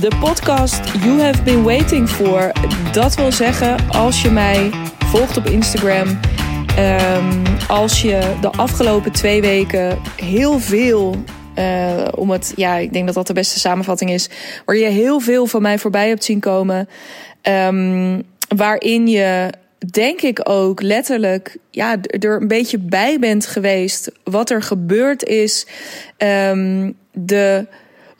[0.00, 2.52] de podcast You Have Been Waiting For.
[2.92, 6.08] Dat wil zeggen, als je mij volgt op Instagram,
[6.78, 11.16] um, als je de afgelopen twee weken heel veel
[11.58, 14.28] uh, om het, ja, ik denk dat dat de beste samenvatting is.
[14.64, 16.88] Waar je heel veel van mij voorbij hebt zien komen.
[17.42, 18.22] Um,
[18.56, 19.52] waarin je,
[19.90, 24.12] denk ik ook letterlijk, ja, er een beetje bij bent geweest.
[24.24, 25.66] Wat er gebeurd is.
[26.18, 27.66] Um, de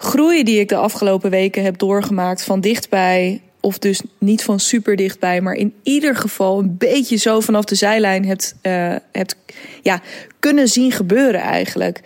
[0.03, 3.41] groei die ik de afgelopen weken heb doorgemaakt van dichtbij.
[3.61, 7.75] Of dus niet van super dichtbij, maar in ieder geval een beetje zo vanaf de
[7.75, 9.37] zijlijn hebt, uh, hebt
[9.83, 10.01] ja,
[10.39, 12.01] kunnen zien gebeuren eigenlijk.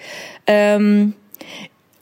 [0.44, 1.14] Um,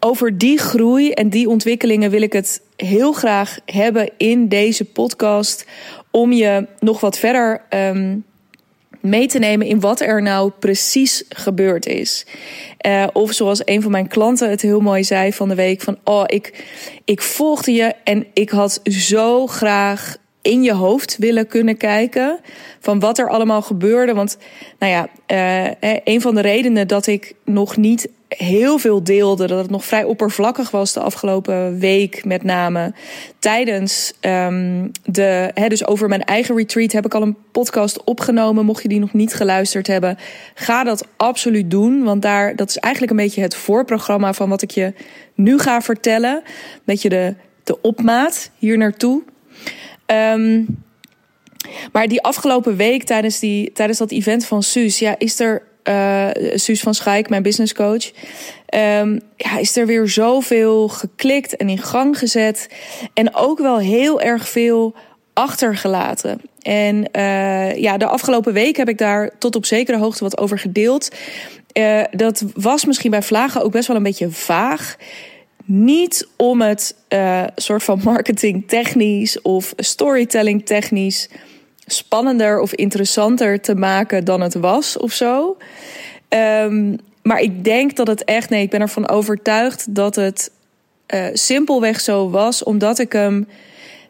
[0.01, 5.67] over die groei en die ontwikkelingen wil ik het heel graag hebben in deze podcast.
[6.11, 8.25] Om je nog wat verder um,
[9.03, 12.27] mee te nemen in wat er nou precies gebeurd is.
[12.87, 15.99] Uh, of zoals een van mijn klanten het heel mooi zei van de week: van
[16.05, 16.65] oh, ik,
[17.05, 22.39] ik volgde je en ik had zo graag in je hoofd willen kunnen kijken
[22.81, 24.15] van wat er allemaal gebeurde.
[24.15, 24.39] Want
[24.79, 25.09] nou ja,
[25.77, 29.85] uh, een van de redenen dat ik nog niet heel veel deelde, dat het nog
[29.85, 32.93] vrij oppervlakkig was de afgelopen week, met name
[33.39, 35.51] tijdens um, de.
[35.55, 38.65] Hè, dus over mijn eigen retreat heb ik al een podcast opgenomen.
[38.65, 40.19] Mocht je die nog niet geluisterd hebben,
[40.55, 42.03] ga dat absoluut doen.
[42.03, 44.93] Want daar, dat is eigenlijk een beetje het voorprogramma van wat ik je
[45.35, 46.37] nu ga vertellen.
[46.37, 47.35] Een beetje de,
[47.65, 49.23] de opmaat hier naartoe.
[50.13, 50.67] Um,
[51.93, 56.29] maar die afgelopen week tijdens, die, tijdens dat event van Suus, ja, is er uh,
[56.55, 58.11] Suus van Schaik, mijn business coach.
[58.75, 62.69] Um, ja, is er weer zoveel geklikt en in gang gezet.
[63.15, 64.95] En ook wel heel erg veel
[65.33, 66.41] achtergelaten.
[66.63, 70.59] En uh, ja, de afgelopen week heb ik daar tot op zekere hoogte wat over
[70.59, 71.09] gedeeld.
[71.79, 74.97] Uh, dat was misschien bij Vlagen ook best wel een beetje vaag.
[75.65, 81.29] Niet om het uh, soort van marketing technisch of storytelling technisch
[81.87, 85.57] spannender of interessanter te maken dan het was of zo.
[86.29, 90.51] Um, maar ik denk dat het echt, nee, ik ben ervan overtuigd dat het
[91.15, 93.49] uh, simpelweg zo was, omdat ik hem.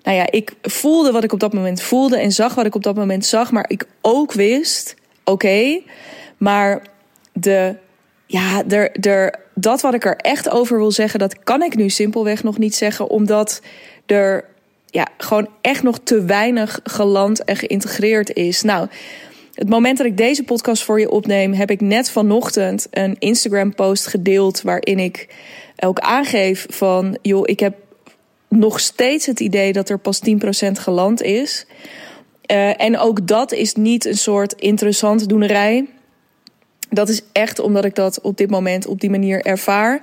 [0.02, 2.82] Nou ja, ik voelde wat ik op dat moment voelde en zag wat ik op
[2.82, 5.80] dat moment zag, maar ik ook wist, oké,
[6.36, 6.82] maar
[7.32, 7.74] de,
[8.32, 11.88] ja, er, er, dat wat ik er echt over wil zeggen, dat kan ik nu
[11.88, 13.62] simpelweg nog niet zeggen, omdat
[14.06, 14.44] er
[14.86, 18.62] ja, gewoon echt nog te weinig geland en geïntegreerd is.
[18.62, 18.88] Nou,
[19.54, 24.06] het moment dat ik deze podcast voor je opneem, heb ik net vanochtend een Instagram-post
[24.06, 25.34] gedeeld waarin ik
[25.78, 27.74] ook aangeef van, joh, ik heb
[28.48, 30.20] nog steeds het idee dat er pas
[30.68, 31.66] 10% geland is.
[32.52, 35.86] Uh, en ook dat is niet een soort interessant doenerij.
[36.92, 40.00] Dat is echt omdat ik dat op dit moment op die manier ervaar.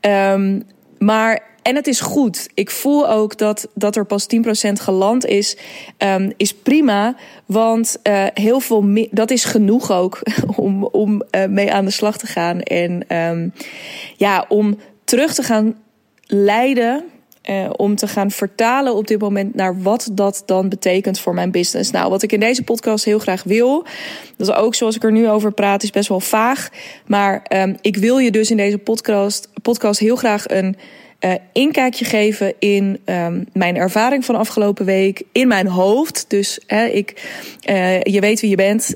[0.00, 0.62] Um,
[0.98, 2.48] maar en het is goed.
[2.54, 4.26] Ik voel ook dat, dat er pas
[4.68, 5.56] 10% geland is.
[5.98, 7.16] Um, is prima.
[7.46, 10.22] Want uh, heel veel dat is genoeg ook
[10.56, 12.60] om, om uh, mee aan de slag te gaan.
[12.60, 13.52] En um,
[14.16, 15.76] ja, om terug te gaan
[16.26, 17.04] leiden.
[17.50, 21.50] Uh, om te gaan vertalen op dit moment naar wat dat dan betekent voor mijn
[21.50, 21.90] business.
[21.90, 23.84] Nou, wat ik in deze podcast heel graag wil,
[24.36, 26.68] dat is ook zoals ik er nu over praat, is best wel vaag.
[27.06, 30.76] Maar um, ik wil je dus in deze podcast, podcast heel graag een
[31.20, 36.24] uh, inkijkje geven in um, mijn ervaring van afgelopen week, in mijn hoofd.
[36.28, 37.30] Dus hè, ik,
[37.70, 38.94] uh, je weet wie je bent.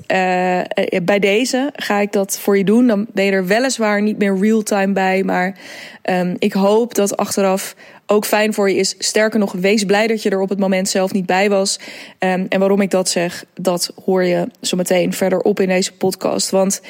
[1.05, 2.87] Bij deze ga ik dat voor je doen.
[2.87, 5.57] Dan ben je er weliswaar niet meer real-time bij, maar
[6.03, 7.75] um, ik hoop dat achteraf
[8.11, 8.95] ook fijn voor je is.
[8.97, 11.79] Sterker nog, wees blij dat je er op het moment zelf niet bij was.
[12.19, 16.49] Um, en waarom ik dat zeg, dat hoor je zo meteen verderop in deze podcast.
[16.49, 16.81] Want,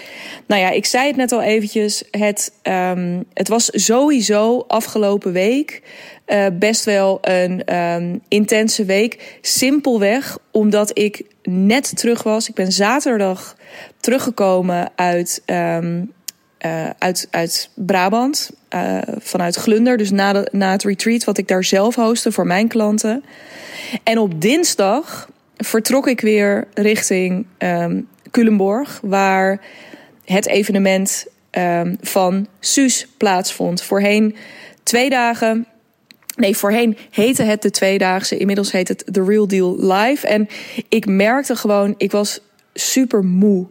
[0.48, 2.04] nou ja, ik zei het net al eventjes.
[2.12, 5.82] Het, um, het was sowieso afgelopen week
[6.28, 9.38] uh, best wel een um, intense week.
[9.42, 12.50] Simpelweg omdat ik net terug was.
[12.50, 13.56] Ik ben zaterdag
[14.00, 15.42] teruggekomen uit.
[16.66, 19.98] Uh, uit, uit Brabant, uh, vanuit Glunder.
[19.98, 23.24] Dus na, na het retreat wat ik daar zelf hostte voor mijn klanten.
[24.04, 29.62] En op dinsdag vertrok ik weer richting um, Culemborg, waar
[30.26, 33.82] het evenement um, van Suus plaatsvond.
[33.82, 34.36] Voorheen
[34.84, 35.66] twee dagen.
[36.36, 38.38] Nee, voorheen heette het de tweedaagse.
[38.38, 40.28] Inmiddels heet het The Real Deal Live.
[40.28, 40.48] En
[40.90, 42.40] ik merkte gewoon, ik was
[42.80, 43.68] super moe.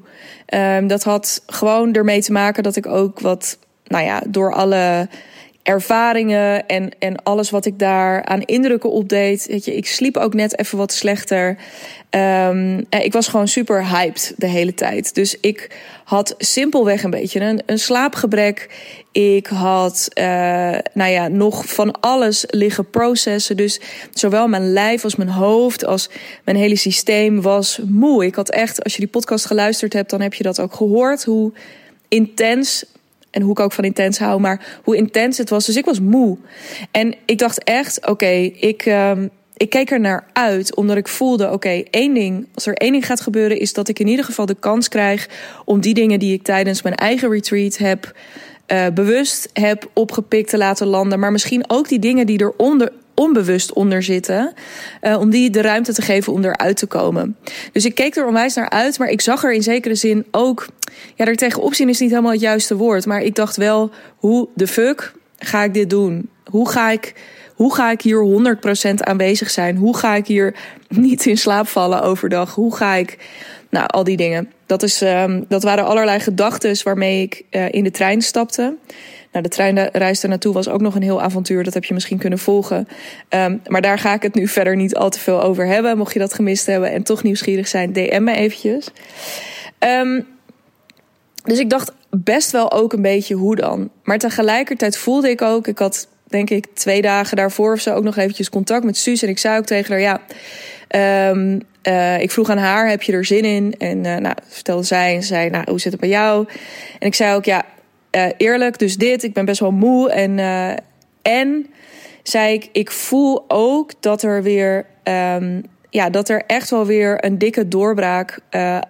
[0.54, 5.08] Um, dat had gewoon ermee te maken dat ik ook wat, nou ja, door alle
[5.62, 9.46] ervaringen en, en alles wat ik daar aan indrukken opdeed.
[9.46, 11.56] Weet je, ik sliep ook net even wat slechter.
[12.10, 15.14] Um, ik was gewoon super hyped de hele tijd.
[15.14, 18.68] Dus ik had simpelweg een beetje een, een slaapgebrek.
[19.12, 20.24] Ik had uh,
[20.92, 23.56] nou ja, nog van alles liggen processen.
[23.56, 23.80] Dus
[24.12, 26.08] zowel mijn lijf als mijn hoofd als
[26.44, 28.24] mijn hele systeem was moe.
[28.24, 31.24] Ik had echt, als je die podcast geluisterd hebt, dan heb je dat ook gehoord.
[31.24, 31.52] Hoe
[32.08, 32.84] intens
[33.30, 35.66] en hoe ik ook van intens hou, maar hoe intens het was.
[35.66, 36.38] Dus ik was moe.
[36.90, 41.52] En ik dacht echt, oké, ik, um, ik keek er naar uit, omdat ik voelde:
[41.52, 44.46] oké, één ding, als er één ding gaat gebeuren, is dat ik in ieder geval
[44.46, 45.28] de kans krijg
[45.64, 48.12] om die dingen die ik tijdens mijn eigen retreat heb.
[48.72, 51.18] Uh, bewust heb opgepikt te laten landen.
[51.18, 54.52] Maar misschien ook die dingen die er onder, onbewust onder zitten.
[55.02, 57.36] Uh, om die de ruimte te geven om eruit te komen.
[57.72, 58.98] Dus ik keek er onwijs naar uit.
[58.98, 60.66] Maar ik zag er in zekere zin ook.
[61.14, 63.06] Ja, er tegenop zien is niet helemaal het juiste woord.
[63.06, 66.30] Maar ik dacht wel: hoe de fuck ga ik dit doen?
[66.44, 67.14] Hoe ga ik
[67.58, 68.56] hoe ga ik hier
[68.90, 69.76] 100% aanwezig zijn?
[69.76, 70.54] Hoe ga ik hier
[70.88, 72.54] niet in slaap vallen overdag?
[72.54, 73.18] Hoe ga ik.
[73.70, 74.52] Nou, al die dingen.
[74.66, 78.76] Dat, is, um, dat waren allerlei gedachten waarmee ik uh, in de trein stapte.
[79.32, 81.64] Nou, de treinreis er naartoe was ook nog een heel avontuur.
[81.64, 82.88] Dat heb je misschien kunnen volgen.
[83.28, 85.98] Um, maar daar ga ik het nu verder niet al te veel over hebben.
[85.98, 88.88] Mocht je dat gemist hebben en toch nieuwsgierig zijn, DM me eventjes.
[89.78, 90.26] Um,
[91.44, 93.90] dus ik dacht best wel ook een beetje hoe dan.
[94.02, 98.04] Maar tegelijkertijd voelde ik ook, ik had denk ik, twee dagen daarvoor of zo ook
[98.04, 99.22] nog eventjes contact met Suus.
[99.22, 100.20] En ik zei ook tegen haar, ja,
[101.30, 103.74] um, uh, ik vroeg aan haar, heb je er zin in?
[103.78, 106.46] En uh, nou, vertelde zij en zei, nou, hoe zit het bij jou?
[106.98, 107.64] En ik zei ook, ja,
[108.10, 110.10] uh, eerlijk, dus dit, ik ben best wel moe.
[110.10, 110.38] En,
[111.22, 111.66] en
[112.22, 114.86] zei ik, ik voel ook dat er weer,
[115.34, 118.38] um, ja, dat er echt wel weer een dikke doorbraak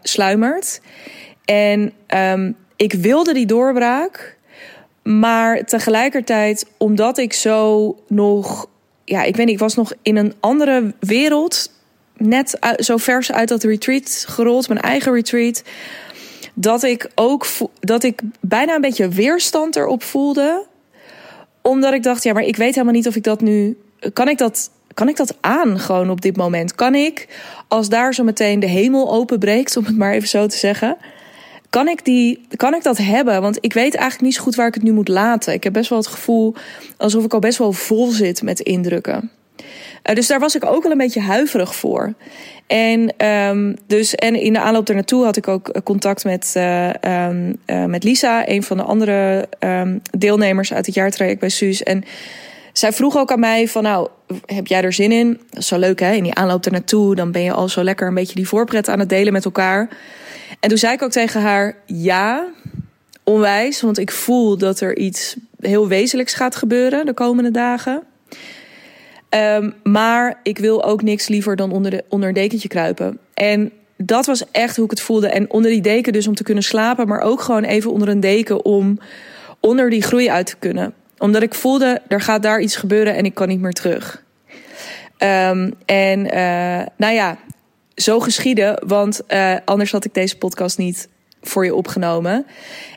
[0.03, 0.81] sluimert.
[1.49, 4.37] En um, ik wilde die doorbraak.
[5.03, 8.67] Maar tegelijkertijd, omdat ik zo nog.
[9.05, 11.73] Ja, ik weet niet, ik was nog in een andere wereld.
[12.17, 15.62] Net zo vers uit dat retreat gerold, mijn eigen retreat.
[16.55, 17.47] Dat ik ook
[17.81, 20.67] dat ik bijna een beetje weerstand erop voelde.
[21.62, 23.79] Omdat ik dacht, ja, maar ik weet helemaal niet of ik dat nu.
[24.12, 26.75] Kan ik dat kan ik dat aan gewoon op dit moment?
[26.75, 27.29] Kan ik,
[27.69, 30.97] als daar zo meteen de hemel openbreekt, om het maar even zo te zeggen,
[31.70, 33.43] kan ik, die, kan ik dat hebben?
[33.43, 35.53] Want ik weet eigenlijk niet zo goed waar ik het nu moet laten.
[35.53, 36.55] Ik heb best wel het gevoel
[36.97, 39.31] alsof ik al best wel vol zit met indrukken.
[40.09, 42.15] Uh, dus daar was ik ook wel een beetje huiverig voor.
[42.67, 47.85] En, um, dus, en in de aanloop naartoe had ik ook contact met, um, uh,
[47.85, 51.82] met Lisa, een van de andere um, deelnemers uit het jaartraject bij Suus.
[51.82, 52.05] En
[52.73, 54.09] zij vroeg ook aan mij van nou,
[54.47, 55.41] heb jij er zin in?
[55.50, 58.09] Dat is zo leuk hè, in die aanloop naartoe, dan ben je al zo lekker
[58.09, 59.88] een beetje die voorpret aan het delen met elkaar.
[60.61, 62.47] En toen zei ik ook tegen haar: ja,
[63.25, 63.81] onwijs.
[63.81, 68.03] Want ik voel dat er iets heel wezenlijks gaat gebeuren de komende dagen.
[69.31, 73.19] Um, maar ik wil ook niks liever dan onder, de, een dekentje kruipen.
[73.35, 75.29] En dat was echt hoe ik het voelde.
[75.29, 78.21] En onder die deken dus om te kunnen slapen, maar ook gewoon even onder een
[78.21, 78.99] deken om
[79.61, 80.95] onder die groei uit te kunnen.
[81.19, 84.23] Omdat ik voelde, er gaat daar iets gebeuren en ik kan niet meer terug.
[85.19, 87.39] Um, en uh, nou ja,
[88.03, 91.09] zo geschieden, want uh, anders had ik deze podcast niet
[91.43, 92.47] voor je opgenomen.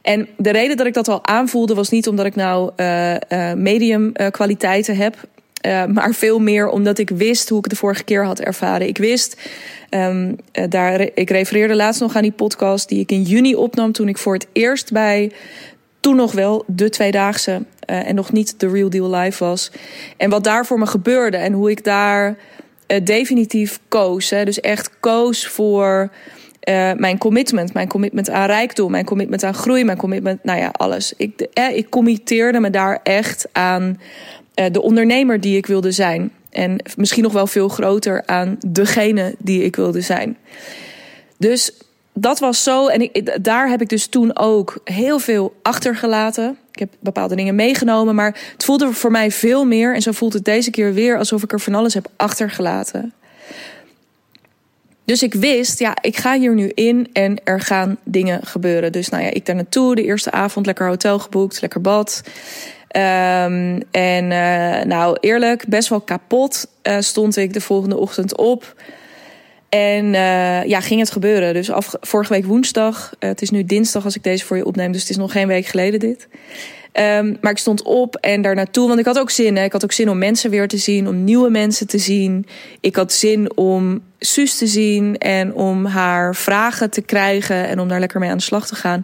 [0.01, 3.15] En de reden dat ik dat al aanvoelde was niet omdat ik nou uh,
[3.53, 5.15] medium kwaliteiten heb.
[5.94, 8.88] maar veel meer omdat ik wist hoe ik de vorige keer had ervaren.
[8.88, 9.42] Ik wist,
[9.89, 10.36] um,
[10.69, 14.17] daar, ik refereerde laatst nog aan die podcast die ik in juni opnam toen ik
[14.17, 15.31] voor het eerst bij
[16.00, 19.72] toen nog wel de tweedaagse en nog niet de real deal live was.
[20.17, 22.38] En wat daar voor me gebeurde en hoe ik daar
[23.03, 24.29] definitief koos.
[24.29, 24.45] Hè.
[24.45, 26.12] Dus echt koos voor
[26.69, 27.74] uh, mijn commitment.
[27.74, 31.13] Mijn commitment aan rijkdom, mijn commitment aan groei, mijn commitment, nou ja, alles.
[31.17, 34.00] Ik, eh, ik committeerde me daar echt aan
[34.55, 36.31] uh, de ondernemer die ik wilde zijn.
[36.50, 40.38] En misschien nog wel veel groter aan degene die ik wilde zijn.
[41.38, 41.74] Dus
[42.13, 42.88] dat was zo.
[42.88, 46.57] En ik, daar heb ik dus toen ook heel veel achtergelaten.
[46.72, 49.96] Ik heb bepaalde dingen meegenomen, maar het voelde voor mij veel meer.
[49.96, 53.13] En zo voelt het deze keer weer alsof ik er van alles heb achtergelaten.
[55.06, 58.92] Dus ik wist, ja, ik ga hier nu in en er gaan dingen gebeuren.
[58.92, 62.22] Dus nou ja, ik daar naartoe, de eerste avond lekker hotel geboekt, lekker bad.
[62.96, 68.75] Um, en uh, nou, eerlijk, best wel kapot uh, stond ik de volgende ochtend op.
[69.72, 71.54] En uh, ja, ging het gebeuren.
[71.54, 73.13] Dus af, vorige week woensdag.
[73.20, 74.92] Uh, het is nu dinsdag als ik deze voor je opneem.
[74.92, 76.28] Dus het is nog geen week geleden dit.
[76.94, 78.88] Um, maar ik stond op en daar naartoe.
[78.88, 79.56] Want ik had ook zin.
[79.56, 79.63] Hè.
[79.63, 81.08] Ik had ook zin om mensen weer te zien.
[81.08, 82.46] Om nieuwe mensen te zien.
[82.80, 85.18] Ik had zin om Suus te zien.
[85.18, 87.68] En om haar vragen te krijgen.
[87.68, 89.04] En om daar lekker mee aan de slag te gaan.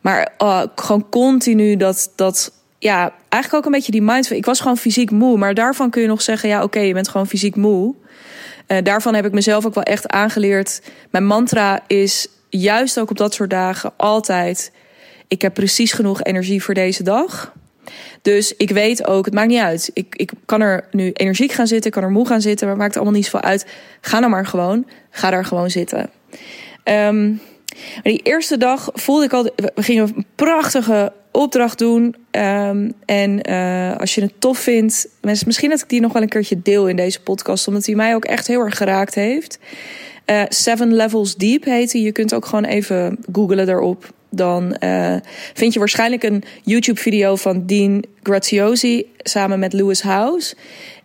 [0.00, 4.36] Maar uh, gewoon continu dat, dat ja, eigenlijk ook een beetje die mindset.
[4.36, 7.08] Ik was gewoon fysiek moe, maar daarvan kun je nog zeggen: ja, oké, je bent
[7.08, 7.94] gewoon fysiek moe.
[8.72, 10.82] Uh, daarvan heb ik mezelf ook wel echt aangeleerd.
[11.10, 14.72] Mijn mantra is juist ook op dat soort dagen altijd:
[15.28, 17.52] ik heb precies genoeg energie voor deze dag.
[18.22, 19.90] Dus ik weet ook, het maakt niet uit.
[19.92, 22.76] Ik, ik kan er nu energiek gaan zitten, ik kan er moe gaan zitten, maar
[22.76, 23.66] het maakt allemaal niet zoveel uit.
[24.00, 26.10] Ga nou maar gewoon, ga daar gewoon zitten.
[26.84, 27.40] Um,
[28.02, 32.16] die eerste dag voelde ik al, we gingen een prachtige opdracht doen.
[32.30, 36.22] Um, en uh, als je het tof vindt, mensen, misschien dat ik die nog wel
[36.22, 39.58] een keertje deel in deze podcast, omdat die mij ook echt heel erg geraakt heeft.
[40.26, 42.00] Uh, Seven Levels Deep heet hij.
[42.00, 44.12] Je kunt ook gewoon even googlen daarop.
[44.30, 45.16] Dan uh,
[45.54, 50.54] vind je waarschijnlijk een YouTube-video van Dean Graziosi samen met Lewis House.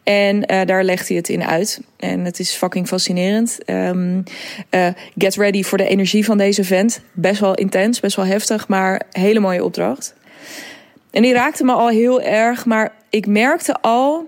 [0.08, 1.82] En uh, daar legt hij het in uit.
[1.98, 3.58] En het is fucking fascinerend.
[3.66, 4.24] Um,
[4.72, 4.88] uh,
[5.18, 7.02] get ready voor de energie van deze vent.
[7.12, 10.14] Best wel intens, best wel heftig, maar hele mooie opdracht.
[11.12, 14.28] En die raakte me al heel erg, maar ik merkte al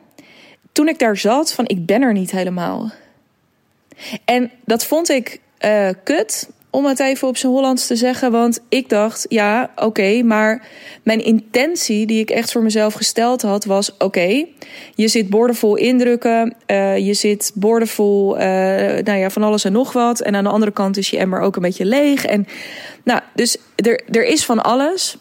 [0.71, 2.91] toen ik daar zat van ik ben er niet helemaal.
[4.25, 8.31] En dat vond ik uh, kut, om het even op zijn Hollands te zeggen.
[8.31, 10.67] Want ik dacht, ja, oké, maar
[11.03, 14.45] mijn intentie die ik echt voor mezelf gesteld had, was: oké,
[14.95, 18.41] je zit boordevol indrukken, uh, je zit boordevol, uh,
[19.03, 20.19] nou ja, van alles en nog wat.
[20.19, 22.25] En aan de andere kant is je emmer ook een beetje leeg.
[22.25, 22.47] En
[23.03, 25.17] nou, dus er, er is van alles.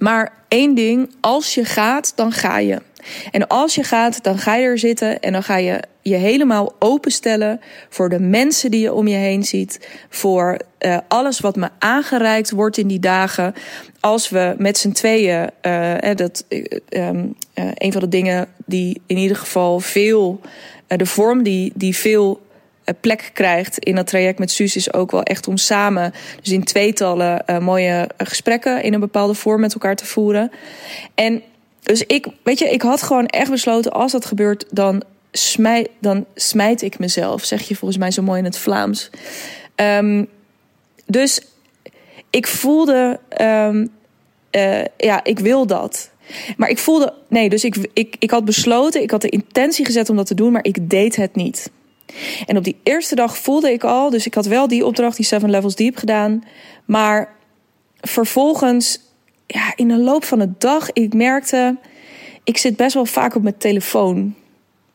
[0.00, 2.82] Maar één ding, als je gaat, dan ga je.
[3.30, 6.72] En als je gaat, dan ga je er zitten en dan ga je je helemaal
[6.78, 11.68] openstellen voor de mensen die je om je heen ziet, voor uh, alles wat me
[11.78, 13.54] aangereikt wordt in die dagen.
[14.00, 17.08] Als we met z'n tweeën, uh, dat uh,
[17.74, 20.40] een van de dingen die in ieder geval veel,
[20.86, 22.40] de vorm die, die veel
[23.00, 26.64] plek krijgt in dat traject met Suus is ook wel echt om samen, dus in
[26.64, 30.50] tweetallen, mooie gesprekken in een bepaalde vorm met elkaar te voeren.
[31.14, 31.42] En
[31.82, 36.26] dus ik, weet je, ik had gewoon echt besloten, als dat gebeurt, dan smijt, dan
[36.34, 37.44] smijt ik mezelf.
[37.44, 39.10] Zeg je volgens mij zo mooi in het Vlaams.
[39.76, 40.28] Um,
[41.06, 41.40] dus
[42.30, 43.84] ik voelde, uh,
[44.96, 46.10] ja, ik wil dat.
[46.56, 50.08] Maar ik voelde, nee, dus ik, ik, ik had besloten, ik had de intentie gezet
[50.08, 51.70] om dat te doen, maar ik deed het niet.
[52.46, 55.26] En op die eerste dag voelde ik al, dus ik had wel die opdracht, die
[55.26, 56.44] Seven Levels Deep gedaan.
[56.84, 57.34] Maar
[58.00, 59.00] vervolgens
[59.46, 61.76] ja, in de loop van de dag, ik merkte,
[62.44, 64.34] ik zit best wel vaak op mijn telefoon.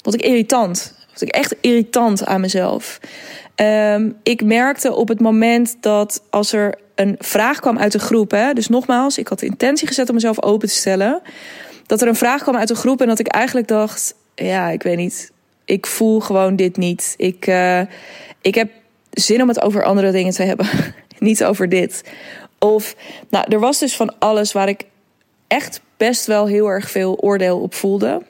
[0.02, 0.94] Wat ik irritant.
[1.12, 3.00] Wat ik echt irritant aan mezelf.
[3.56, 8.32] Um, ik merkte op het moment dat als er een vraag kwam uit de groep,
[8.32, 11.22] hè, dus nogmaals, ik had de intentie gezet om mezelf open te stellen,
[11.86, 14.84] dat er een vraag kwam uit de groep en dat ik eigenlijk dacht, ja, ik
[14.84, 15.32] weet niet,
[15.66, 17.14] ik voel gewoon dit niet.
[17.18, 17.82] Ik, uh,
[18.42, 18.72] ik heb
[19.12, 20.68] zin om het over andere dingen te hebben,
[21.20, 22.04] niet over dit.
[22.60, 22.96] Of,
[23.30, 24.84] nou, er was dus van alles waar ik
[25.48, 28.22] echt best wel heel erg veel oordeel op voelde.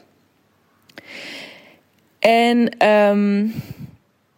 [2.19, 3.53] En um,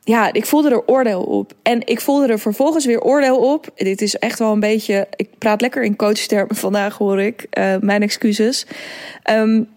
[0.03, 1.53] ja, ik voelde er oordeel op.
[1.61, 3.67] En ik voelde er vervolgens weer oordeel op.
[3.75, 5.07] Dit is echt wel een beetje.
[5.15, 7.47] Ik praat lekker in coachtermen vandaag, hoor ik.
[7.57, 8.65] Uh, mijn excuses.
[9.31, 9.67] Um,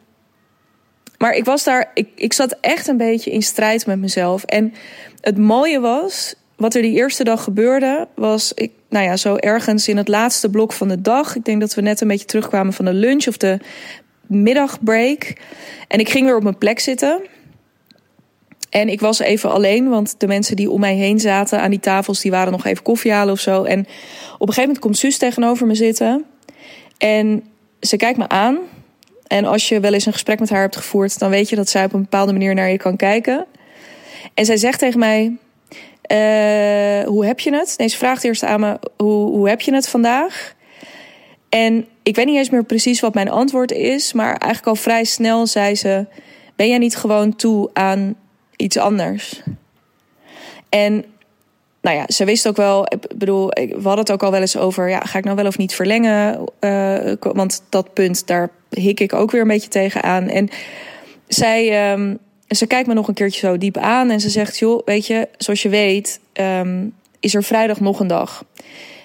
[1.21, 1.91] maar ik was daar.
[1.95, 4.45] Ik, ik zat echt een beetje in strijd met mezelf.
[4.45, 4.73] En
[5.21, 9.89] het mooie was wat er die eerste dag gebeurde, was ik, nou ja, zo ergens
[9.89, 11.37] in het laatste blok van de dag.
[11.37, 13.59] Ik denk dat we net een beetje terugkwamen van de lunch of de
[14.27, 15.33] middagbreak.
[15.89, 17.21] En ik ging weer op mijn plek zitten.
[18.71, 21.81] En ik was even alleen, want de mensen die om mij heen zaten aan die
[21.81, 23.65] tafels, die waren nog even koffie halen of zo.
[23.65, 23.87] En op
[24.49, 26.25] een gegeven moment komt Suus tegenover me zitten.
[26.99, 27.45] En
[27.81, 28.59] ze kijkt me aan.
[29.31, 31.69] En als je wel eens een gesprek met haar hebt gevoerd, dan weet je dat
[31.69, 33.47] zij op een bepaalde manier naar je kan kijken.
[34.35, 37.75] En zij zegt tegen mij: uh, hoe heb je het?
[37.77, 40.55] Nee, ze vraagt eerst aan me, hoe, hoe heb je het vandaag?
[41.49, 45.05] En ik weet niet eens meer precies wat mijn antwoord is, maar eigenlijk al vrij
[45.05, 46.07] snel zei ze:
[46.57, 48.15] Ben jij niet gewoon toe aan
[48.57, 49.43] iets anders?
[50.69, 51.05] En
[51.81, 54.57] nou ja, ze wist ook wel, ik bedoel, we hadden het ook al wel eens
[54.57, 56.45] over, ja, ga ik nou wel of niet verlengen?
[56.61, 60.29] Uh, want dat punt, daar hik ik ook weer een beetje tegen aan.
[60.29, 60.49] En
[61.29, 61.93] zij.
[62.51, 65.07] En ze kijkt me nog een keertje zo diep aan en ze zegt: Joh, weet
[65.07, 68.45] je, zoals je weet, um, is er vrijdag nog een dag.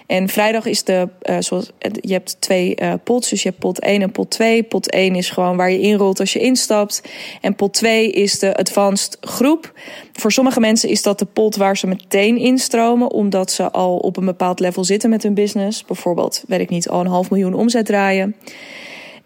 [0.05, 1.71] En vrijdag is de, uh, zoals,
[2.01, 4.63] je hebt twee uh, pots, dus je hebt pot 1 en pot 2.
[4.63, 7.01] Pot 1 is gewoon waar je inrolt als je instapt.
[7.41, 9.73] En pot 2 is de advanced groep.
[10.13, 14.17] Voor sommige mensen is dat de pot waar ze meteen instromen, omdat ze al op
[14.17, 15.85] een bepaald level zitten met hun business.
[15.85, 18.35] Bijvoorbeeld, weet ik niet, al een half miljoen omzet draaien.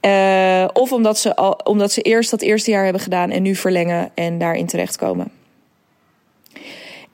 [0.01, 3.55] Uh, of omdat ze, al, omdat ze eerst dat eerste jaar hebben gedaan en nu
[3.55, 5.31] verlengen en daarin terechtkomen.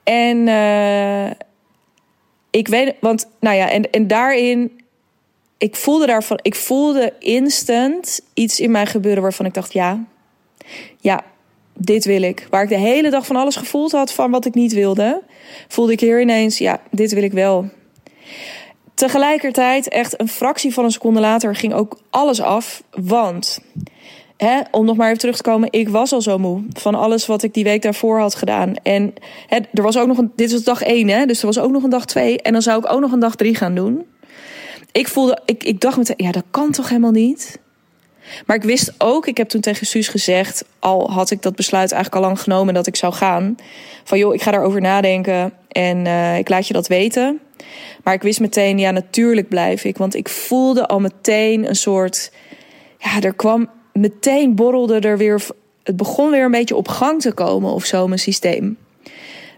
[0.04, 1.30] En uh,
[2.56, 4.80] ik weet, want nou ja, en, en daarin
[5.58, 10.04] ik voelde daarvan, ik voelde instant iets in mij gebeuren waarvan ik dacht, ja,
[11.00, 11.24] ja,
[11.72, 12.46] dit wil ik.
[12.50, 15.22] Waar ik de hele dag van alles gevoeld had van wat ik niet wilde,
[15.68, 17.68] voelde ik hier ineens, ja, dit wil ik wel.
[18.94, 22.82] Tegelijkertijd, echt een fractie van een seconde later, ging ook alles af.
[22.90, 23.60] Want,
[24.70, 27.42] om nog maar even terug te komen, ik was al zo moe van alles wat
[27.42, 28.74] ik die week daarvoor had gedaan.
[28.82, 29.14] En
[29.48, 31.82] er was ook nog een, dit was dag één, hè, dus er was ook nog
[31.82, 32.42] een dag twee.
[32.42, 34.06] En dan zou ik ook nog een dag drie gaan doen.
[34.92, 37.58] Ik voelde, ik, ik dacht meteen, ja, dat kan toch helemaal niet?
[38.46, 41.92] Maar ik wist ook, ik heb toen tegen Suus gezegd, al had ik dat besluit
[41.92, 43.56] eigenlijk al lang genomen dat ik zou gaan.
[44.04, 47.40] Van joh, ik ga daarover nadenken en uh, ik laat je dat weten.
[48.02, 49.96] Maar ik wist meteen, ja, natuurlijk blijf ik.
[49.96, 52.32] Want ik voelde al meteen een soort.
[52.98, 55.46] Ja, er kwam meteen borrelde er weer.
[55.82, 58.78] Het begon weer een beetje op gang te komen of zo, mijn systeem.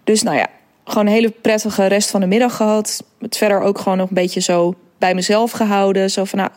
[0.04, 0.47] Dus nou ja,
[0.85, 3.04] gewoon een hele prettige rest van de middag gehad.
[3.21, 6.11] Het verder ook gewoon nog een beetje zo bij mezelf gehouden.
[6.11, 6.50] Zo van, nou,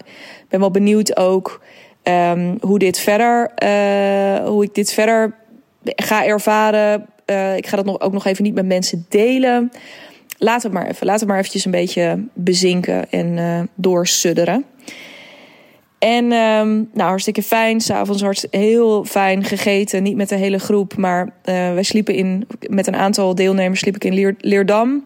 [0.50, 1.62] ben wel benieuwd ook
[2.04, 5.36] um, hoe dit verder, uh, hoe ik dit verder
[5.84, 7.06] ga ervaren.
[7.26, 9.72] Uh, ik ga dat nog, ook nog even niet met mensen delen.
[10.38, 11.06] Laat het maar even.
[11.06, 14.66] Laat het maar eventjes een beetje bezinken en uh, doorsudderen.
[16.02, 17.82] En um, nou, hartstikke fijn.
[17.82, 20.04] S'avonds hart heel fijn gegeten.
[20.04, 23.96] Niet met de hele groep, maar uh, wij sliepen in, met een aantal deelnemers sliep
[23.96, 25.04] ik in Leer, Leerdam.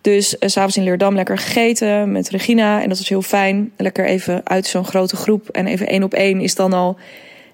[0.00, 2.82] Dus uh, s'avonds in Leerdam lekker gegeten met Regina.
[2.82, 3.72] En dat was heel fijn.
[3.76, 5.48] Lekker even uit zo'n grote groep.
[5.48, 6.96] En even één op één is dan al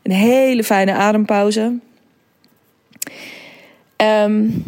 [0.03, 1.79] een hele fijne adempauze.
[3.97, 4.65] Um,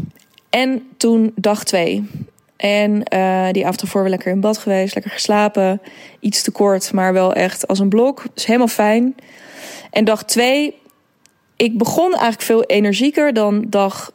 [0.50, 2.04] en toen dag twee.
[2.56, 5.80] En uh, die avond ervoor weer lekker in bad geweest, lekker geslapen.
[6.20, 8.24] Iets te kort, maar wel echt als een blok.
[8.34, 9.14] Dus helemaal fijn.
[9.90, 10.74] En dag twee,
[11.56, 14.12] ik begon eigenlijk veel energieker dan dag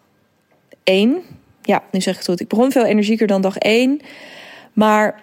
[0.83, 1.21] één.
[1.61, 2.39] Ja, nu zeg ik het goed.
[2.39, 4.01] Ik begon veel energieker dan dag één.
[4.73, 5.21] Maar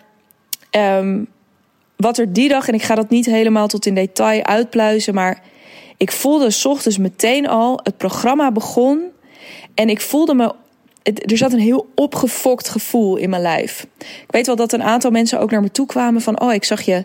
[0.70, 1.26] um,
[1.96, 5.42] wat er die dag, en ik ga dat niet helemaal tot in detail uitpluizen, maar
[5.96, 9.02] ik voelde s ochtends meteen al, het programma begon.
[9.74, 10.54] En ik voelde me
[11.14, 13.86] er zat een heel opgefokt gevoel in mijn lijf.
[13.98, 16.40] Ik weet wel dat een aantal mensen ook naar me toe kwamen van...
[16.40, 17.04] oh, ik zag je,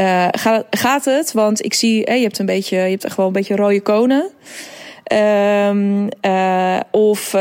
[0.00, 0.28] uh,
[0.70, 1.32] gaat het?
[1.32, 4.30] Want ik zie, je hebt een beetje, je hebt wel een beetje rode konen.
[5.68, 7.32] Um, uh, of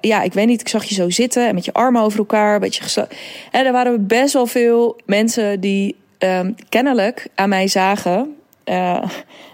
[0.00, 2.54] ja, ik weet niet, ik zag je zo zitten en met je armen over elkaar.
[2.54, 3.08] Een beetje
[3.50, 8.36] en er waren best wel veel mensen die um, kennelijk aan mij zagen...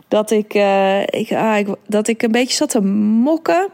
[0.09, 0.55] dat, ik,
[1.11, 3.69] ik, ah, ik, dat ik een beetje zat te mokken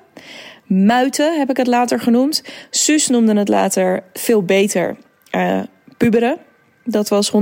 [0.72, 2.42] muiten, heb ik het later genoemd.
[2.70, 4.96] Suus noemde het later veel beter
[5.34, 5.60] uh,
[5.96, 6.38] puberen.
[6.84, 7.34] Dat was 100%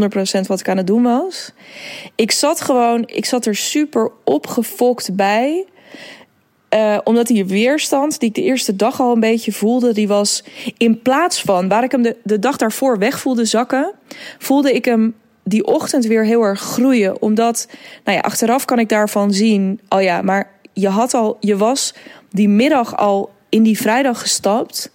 [0.47, 1.53] wat ik aan het doen was.
[2.15, 5.65] Ik zat gewoon, ik zat er super opgefokt bij.
[6.75, 10.45] Uh, omdat die weerstand die ik de eerste dag al een beetje voelde, die was
[10.77, 13.93] in plaats van waar ik hem de, de dag daarvoor weg voelde zakken,
[14.39, 15.15] voelde ik hem
[15.45, 17.23] die ochtend weer heel erg groeien.
[17.23, 17.69] Omdat,
[18.05, 21.95] nou ja, achteraf kan ik daarvan zien, oh ja, maar je had al, je was
[22.31, 24.93] die middag al in die vrijdag gestapt.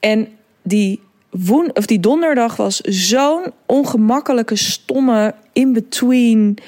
[0.00, 0.28] En
[0.62, 1.00] die,
[1.30, 6.58] woen, of die donderdag was zo'n ongemakkelijke, stomme, in-between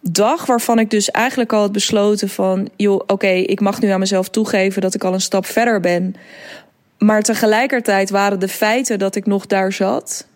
[0.00, 0.46] dag.
[0.46, 2.68] Waarvan ik dus eigenlijk al had besloten van...
[2.76, 6.14] joh, oké, ik mag nu aan mezelf toegeven dat ik al een stap verder ben.
[6.98, 10.26] Maar tegelijkertijd waren de feiten dat ik nog daar zat...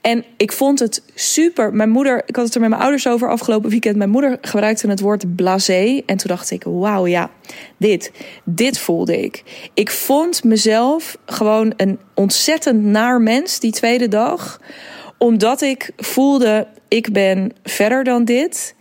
[0.00, 1.74] En ik vond het super.
[1.74, 3.96] Mijn moeder, ik had het er met mijn ouders over afgelopen weekend.
[3.96, 6.02] Mijn moeder gebruikte het woord blasé.
[6.06, 7.30] En toen dacht ik, wauw, ja,
[7.76, 8.12] dit,
[8.44, 9.42] dit voelde ik.
[9.74, 14.60] Ik vond mezelf gewoon een ontzettend naar mens die tweede dag.
[15.18, 18.74] Omdat ik voelde, ik ben verder dan dit.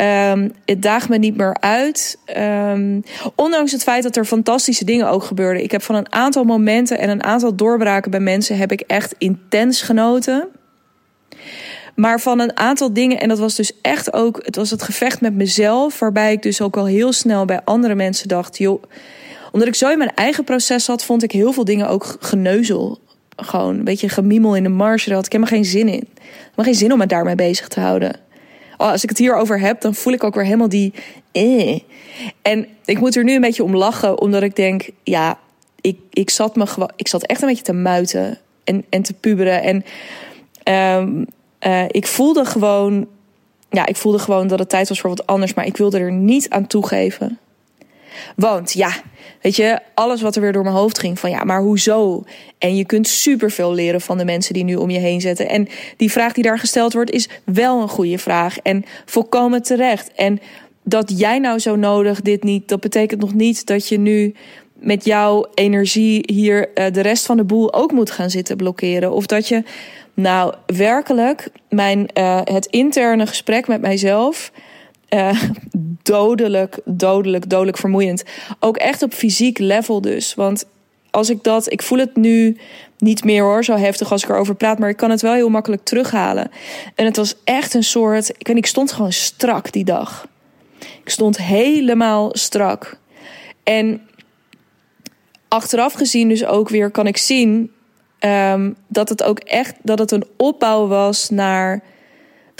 [0.00, 2.18] Um, het daagt me niet meer uit.
[2.36, 3.02] Um,
[3.34, 5.62] ondanks het feit dat er fantastische dingen ook gebeurden.
[5.62, 9.14] Ik heb van een aantal momenten en een aantal doorbraken bij mensen heb ik echt
[9.18, 10.48] intens genoten.
[11.94, 15.20] Maar van een aantal dingen, en dat was dus echt ook, het was het gevecht
[15.20, 18.82] met mezelf, waarbij ik dus ook al heel snel bij andere mensen dacht, joh,
[19.52, 22.98] omdat ik zo in mijn eigen proces zat, vond ik heel veel dingen ook geneuzel.
[23.36, 25.06] Gewoon een beetje gemiemel in de marge.
[25.06, 26.08] Daar had ik helemaal geen zin in.
[26.20, 28.29] Helemaal geen zin om me daarmee bezig te houden.
[28.80, 30.92] Oh, als ik het hierover heb, dan voel ik ook weer helemaal die.
[31.32, 31.78] Eh.
[32.42, 35.38] En ik moet er nu een beetje om lachen, omdat ik denk, ja,
[35.80, 39.62] ik, ik zat me ik zat echt een beetje te muiten en, en te puberen.
[39.62, 39.84] En
[40.98, 41.26] um,
[41.66, 43.06] uh, ik voelde gewoon,
[43.70, 46.12] ja, ik voelde gewoon dat het tijd was voor wat anders, maar ik wilde er
[46.12, 47.38] niet aan toegeven.
[48.36, 48.92] Want ja,
[49.40, 52.24] weet je, alles wat er weer door mijn hoofd ging van ja, maar hoezo?
[52.58, 55.48] En je kunt superveel leren van de mensen die nu om je heen zetten.
[55.48, 60.12] En die vraag die daar gesteld wordt is wel een goede vraag en volkomen terecht.
[60.12, 60.40] En
[60.82, 64.34] dat jij nou zo nodig dit niet, dat betekent nog niet dat je nu
[64.72, 69.12] met jouw energie hier uh, de rest van de boel ook moet gaan zitten blokkeren.
[69.12, 69.62] Of dat je
[70.14, 74.52] nou werkelijk mijn, uh, het interne gesprek met mijzelf.
[75.14, 75.42] Uh,
[76.02, 78.24] dodelijk, dodelijk, dodelijk vermoeiend.
[78.58, 80.34] Ook echt op fysiek level dus.
[80.34, 80.64] Want
[81.10, 82.58] als ik dat, ik voel het nu
[82.98, 85.48] niet meer hoor, zo heftig als ik erover praat, maar ik kan het wel heel
[85.48, 86.50] makkelijk terughalen.
[86.94, 90.26] En het was echt een soort, ik weet, ik stond gewoon strak die dag.
[90.78, 92.98] Ik stond helemaal strak.
[93.62, 94.02] En
[95.48, 97.72] achteraf gezien dus ook weer kan ik zien
[98.20, 101.82] um, dat het ook echt dat het een opbouw was naar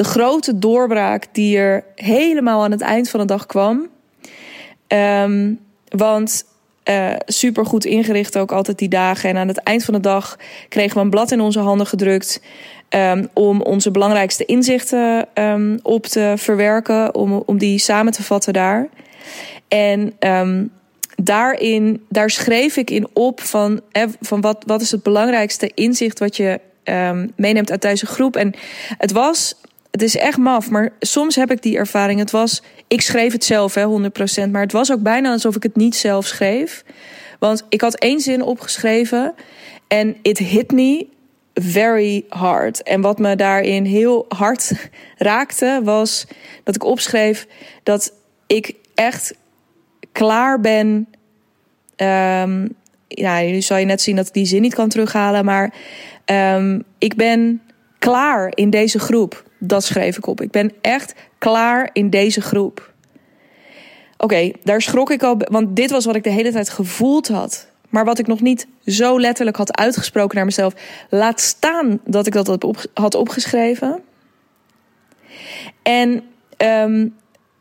[0.01, 3.89] de grote doorbraak die er helemaal aan het eind van de dag kwam.
[4.89, 6.45] Um, want
[6.85, 9.31] uh, super goed ingericht ook altijd die dagen.
[9.31, 10.37] En aan het eind van de dag
[10.69, 12.43] kregen we een blad in onze handen gedrukt.
[12.89, 17.15] Um, om onze belangrijkste inzichten um, op te verwerken.
[17.15, 18.89] Om, om die samen te vatten daar.
[19.69, 20.13] En
[21.17, 23.81] daarin, daar schreef ik in op van,
[24.21, 26.61] van wat, wat is het belangrijkste inzicht wat je
[27.37, 28.37] meeneemt uit deze groep.
[28.37, 28.55] En
[28.99, 29.55] het was
[29.91, 32.19] het is echt maf, maar soms heb ik die ervaring.
[32.19, 33.85] Het was, ik schreef het zelf, hè,
[34.47, 36.85] 100%, maar het was ook bijna alsof ik het niet zelf schreef.
[37.39, 39.35] Want ik had één zin opgeschreven
[39.89, 41.07] en it hit me
[41.55, 42.83] very hard.
[42.83, 44.73] En wat me daarin heel hard
[45.17, 46.27] raakte, was
[46.65, 47.47] dat ik opschreef
[47.83, 48.13] dat
[48.47, 49.35] ik echt
[50.13, 51.07] klaar ben.
[51.97, 52.79] Um,
[53.17, 55.75] nu zal je net zien dat ik die zin niet kan terughalen, maar
[56.25, 57.63] um, ik ben
[57.99, 59.50] klaar in deze groep.
[59.61, 60.41] Dat schreef ik op.
[60.41, 62.93] Ik ben echt klaar in deze groep.
[64.17, 67.69] Oké, daar schrok ik al, want dit was wat ik de hele tijd gevoeld had.
[67.89, 70.75] Maar wat ik nog niet zo letterlijk had uitgesproken naar mezelf.
[71.09, 74.03] Laat staan dat ik dat had opgeschreven.
[75.83, 76.23] En
[76.57, 77.15] um,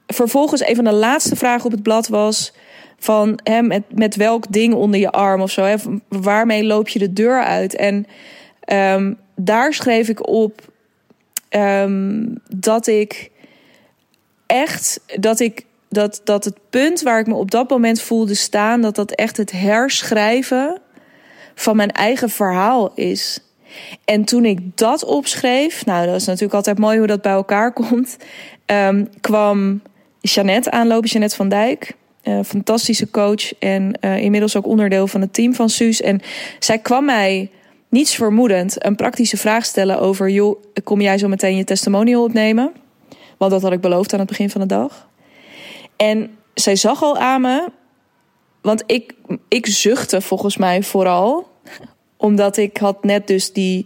[0.07, 2.53] vervolgens een van de laatste vragen op het blad was
[2.97, 5.63] van hè, met, met welk ding onder je arm of zo.
[5.63, 5.75] Hè,
[6.07, 7.75] waarmee loop je de deur uit?
[7.75, 8.05] En
[8.73, 10.71] um, daar schreef ik op
[11.49, 13.31] um, dat ik
[14.45, 18.81] echt dat ik dat, dat het punt waar ik me op dat moment voelde staan,
[18.81, 20.81] dat dat echt het herschrijven
[21.55, 23.39] van mijn eigen verhaal is.
[24.05, 27.73] En toen ik dat opschreef, nou, dat is natuurlijk altijd mooi hoe dat bij elkaar
[27.73, 28.17] komt,
[28.65, 29.81] um, kwam
[30.21, 31.97] Jeannette aanlopen, Jeannette van Dijk.
[32.23, 36.01] Uh, fantastische coach en uh, inmiddels ook onderdeel van het team van Suus.
[36.01, 36.21] En
[36.59, 37.49] zij kwam mij
[37.89, 42.71] niets vermoedend een praktische vraag stellen over: joh, kom jij zo meteen je testimonial opnemen?
[43.37, 45.09] Want dat had ik beloofd aan het begin van de dag.
[45.95, 47.69] En zij zag al aan me,
[48.61, 49.13] want ik,
[49.47, 51.47] ik zuchtte volgens mij vooral,
[52.17, 53.85] omdat ik had net dus die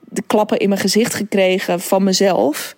[0.00, 2.74] de klappen in mijn gezicht gekregen van mezelf.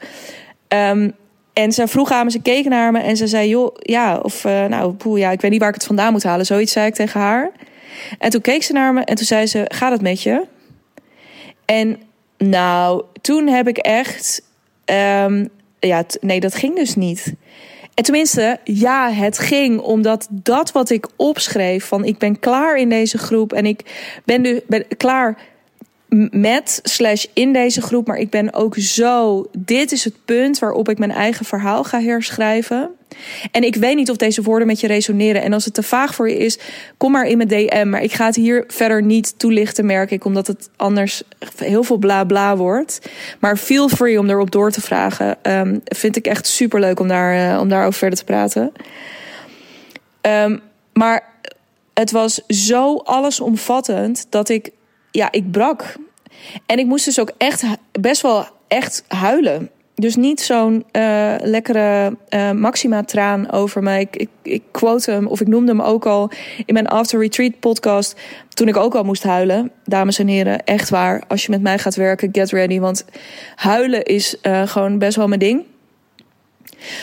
[0.68, 1.14] Um,
[1.52, 4.44] en ze vroeg aan me, ze keek naar me en ze zei: Joh, ja, of
[4.44, 6.46] uh, nou, poeh, ja, ik weet niet waar ik het vandaan moet halen.
[6.46, 7.50] Zoiets zei ik tegen haar.
[8.18, 10.44] En toen keek ze naar me en toen zei ze: Gaat het met je?
[11.66, 11.98] En
[12.38, 14.42] nou, toen heb ik echt.
[15.24, 15.48] Um,
[15.79, 17.35] ja, nee, dat ging dus niet.
[17.94, 22.88] En tenminste, ja, het ging omdat dat wat ik opschreef: van ik ben klaar in
[22.88, 23.81] deze groep en ik
[24.24, 25.38] ben, nu ben klaar
[26.30, 29.46] met slash in deze groep, maar ik ben ook zo.
[29.58, 32.90] Dit is het punt waarop ik mijn eigen verhaal ga herschrijven.
[33.50, 35.42] En ik weet niet of deze woorden met je resoneren.
[35.42, 36.58] En als het te vaag voor je is,
[36.96, 37.88] kom maar in mijn DM.
[37.88, 41.22] Maar ik ga het hier verder niet toelichten, merk ik, omdat het anders
[41.56, 43.10] heel veel bla bla wordt.
[43.40, 45.36] Maar feel free om erop door te vragen.
[45.42, 48.72] Um, vind ik echt super leuk om, daar, uh, om daarover verder te praten.
[50.20, 50.60] Um,
[50.92, 51.34] maar
[51.94, 54.70] het was zo allesomvattend dat ik,
[55.16, 55.96] ja, ik brak.
[56.66, 57.64] En ik moest dus ook echt
[58.00, 59.70] best wel echt huilen.
[59.94, 64.00] Dus niet zo'n uh, lekkere uh, Maxima-traan over mij.
[64.11, 66.31] Ik, ik, quote hem, of ik noemde hem ook al
[66.66, 68.20] in mijn After Retreat podcast.
[68.48, 69.70] Toen ik ook al moest huilen.
[69.85, 71.22] Dames en heren, echt waar.
[71.29, 72.79] Als je met mij gaat werken, get ready.
[72.79, 73.05] Want
[73.55, 75.64] huilen is uh, gewoon best wel mijn ding.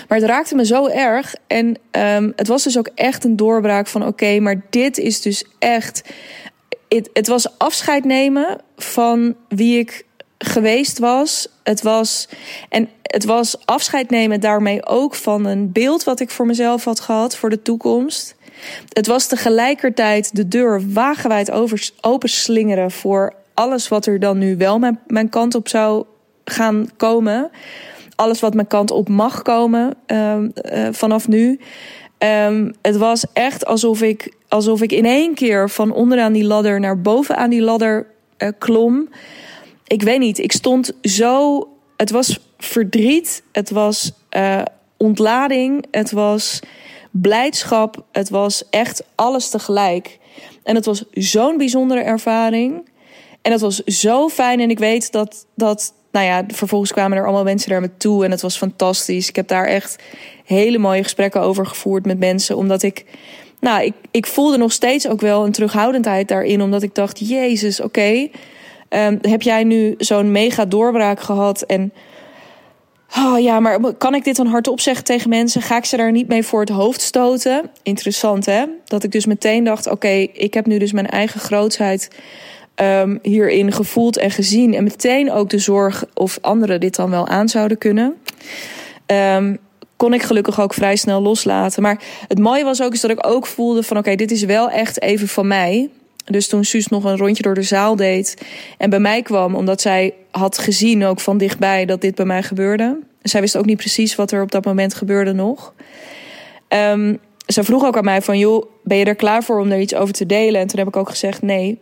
[0.08, 1.36] Maar het raakte me zo erg.
[1.47, 5.45] En um, het was dus ook echt een doorbraak van: oké, maar dit is dus
[5.60, 6.04] echt.
[6.95, 10.06] Het, het was afscheid nemen van wie ik
[10.38, 11.47] geweest was.
[11.63, 12.27] Het was,
[12.69, 16.99] en het was afscheid nemen daarmee ook van een beeld wat ik voor mezelf had
[16.99, 18.36] gehad voor de toekomst.
[18.89, 24.79] Het was tegelijkertijd de deur wagenwijd over, openslingeren voor alles wat er dan nu wel
[24.79, 26.06] mijn, mijn kant op zou
[26.45, 27.51] gaan komen.
[28.15, 31.60] Alles wat mijn kant op mag komen uh, uh, vanaf nu.
[32.47, 36.79] Um, het was echt alsof ik, alsof ik in één keer van onderaan die ladder
[36.79, 39.09] naar boven aan die ladder uh, klom
[39.93, 41.67] ik weet niet, ik stond zo.
[41.97, 44.61] Het was verdriet, het was uh,
[44.97, 46.59] ontlading, het was
[47.11, 50.19] blijdschap, het was echt alles tegelijk.
[50.63, 52.89] En het was zo'n bijzondere ervaring.
[53.41, 54.59] En dat was zo fijn.
[54.59, 58.25] En ik weet dat, dat, nou ja, vervolgens kwamen er allemaal mensen daar me toe.
[58.25, 59.29] En het was fantastisch.
[59.29, 60.03] Ik heb daar echt
[60.45, 62.57] hele mooie gesprekken over gevoerd met mensen.
[62.57, 63.05] Omdat ik,
[63.63, 66.62] nou, ik, ik voelde nog steeds ook wel een terughoudendheid daarin.
[66.62, 68.28] Omdat ik dacht, Jezus, oké.
[68.89, 71.62] Ehm, heb jij nu zo'n mega doorbraak gehad?
[71.62, 71.93] En
[73.17, 75.62] Oh ja, maar kan ik dit dan hardop zeggen tegen mensen?
[75.62, 77.69] Ga ik ze daar niet mee voor het hoofd stoten?
[77.84, 78.63] Interessant hè?
[78.86, 82.10] Dat ik dus meteen dacht: oké, ik heb nu dus mijn eigen grootsheid
[82.76, 84.73] um, hierin gevoeld en gezien.
[84.73, 88.15] En meteen ook de zorg of anderen dit dan wel aan zouden kunnen.
[89.08, 89.60] Um,
[90.03, 91.81] kon ik gelukkig ook vrij snel loslaten.
[91.81, 94.69] Maar het mooie was ook is dat ik ook voelde van oké, dit is wel
[94.69, 95.89] echt even van mij.
[96.25, 98.37] Dus toen Suus nog een rondje door de zaal deed
[98.77, 102.43] en bij mij kwam, omdat zij had gezien ook van dichtbij dat dit bij mij
[102.43, 102.97] gebeurde.
[103.21, 105.73] Zij wist ook niet precies wat er op dat moment gebeurde nog.
[106.69, 109.79] Um, ze vroeg ook aan mij van, joh, ben je er klaar voor om er
[109.79, 110.61] iets over te delen?
[110.61, 111.79] En toen heb ik ook gezegd, nee,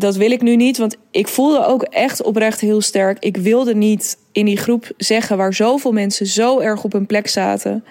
[0.00, 0.78] dat wil ik nu niet.
[0.78, 3.18] Want ik voelde ook echt oprecht heel sterk.
[3.18, 7.28] Ik wilde niet in die groep zeggen waar zoveel mensen zo erg op hun plek
[7.28, 7.84] zaten.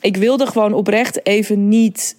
[0.00, 2.16] Ik wilde gewoon oprecht even niet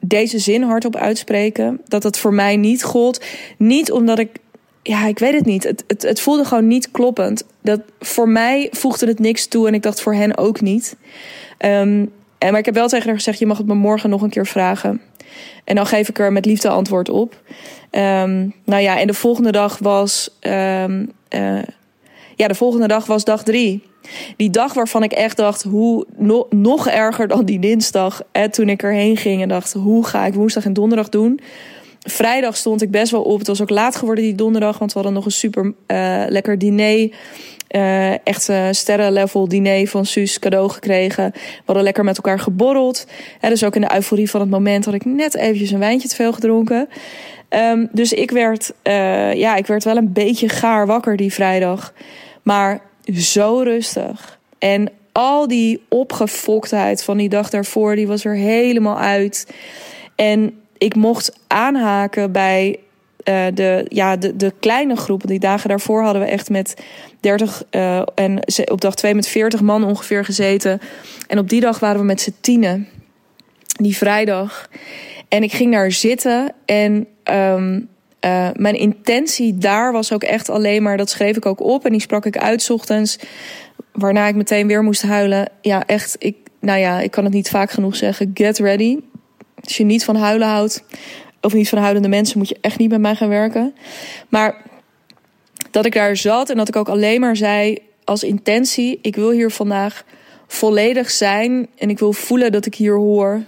[0.00, 1.80] deze zin hardop uitspreken.
[1.84, 3.24] Dat het voor mij niet gold.
[3.56, 4.38] Niet omdat ik.
[4.82, 5.64] Ja, ik weet het niet.
[5.64, 7.44] Het, het, het voelde gewoon niet kloppend.
[7.62, 10.96] Dat, voor mij voegde het niks toe en ik dacht voor hen ook niet.
[11.58, 14.22] Um, en, maar ik heb wel tegen haar gezegd: je mag het me morgen nog
[14.22, 15.00] een keer vragen.
[15.64, 17.42] En dan geef ik er met liefde antwoord op.
[17.90, 20.38] Um, nou ja, en de volgende dag was.
[20.40, 21.62] Um, uh,
[22.36, 23.82] ja, de volgende dag was dag drie.
[24.36, 28.22] Die dag waarvan ik echt dacht, hoe no, nog erger dan die dinsdag.
[28.32, 31.40] En toen ik erheen ging en dacht, hoe ga ik woensdag en donderdag doen?
[32.00, 33.38] Vrijdag stond ik best wel op.
[33.38, 35.72] Het was ook laat geworden die donderdag, want we hadden nog een super
[36.28, 37.10] lekker diner.
[37.76, 41.30] Uh, echt een sterrenlevel diner van Suus cadeau gekregen.
[41.32, 43.06] We hadden lekker met elkaar geborreld.
[43.40, 46.08] He, dus ook in de euforie van het moment had ik net eventjes een wijntje
[46.08, 46.88] te veel gedronken.
[47.48, 51.92] Um, dus ik werd, uh, ja, ik werd wel een beetje gaar wakker die vrijdag.
[52.42, 52.80] Maar
[53.14, 54.38] zo rustig.
[54.58, 59.46] En al die opgefoktheid van die dag daarvoor, die was er helemaal uit.
[60.14, 62.78] En ik mocht aanhaken bij
[63.24, 65.26] uh, de, ja, de, de kleine groep.
[65.26, 66.74] Die dagen daarvoor hadden we echt met
[67.20, 70.80] 30 uh, eh, en op dag 2 met 40 man ongeveer gezeten.
[71.26, 72.88] En op die dag waren we met z'n tienen.
[73.66, 74.68] Die vrijdag.
[75.28, 77.88] En ik ging daar zitten en um,
[78.24, 81.92] uh, mijn intentie daar was ook echt alleen maar, dat schreef ik ook op en
[81.92, 83.18] die sprak ik uit ochtends.
[83.92, 85.48] Waarna ik meteen weer moest huilen.
[85.60, 88.30] Ja, echt, ik, nou ja, ik kan het niet vaak genoeg zeggen.
[88.34, 88.98] Get ready.
[89.64, 90.84] Als je niet van huilen houdt,
[91.40, 93.74] of niet van huilende mensen, moet je echt niet met mij gaan werken.
[94.28, 94.62] Maar
[95.70, 99.30] dat ik daar zat en dat ik ook alleen maar zei als intentie: ik wil
[99.30, 100.04] hier vandaag
[100.46, 103.42] volledig zijn en ik wil voelen dat ik hier hoor.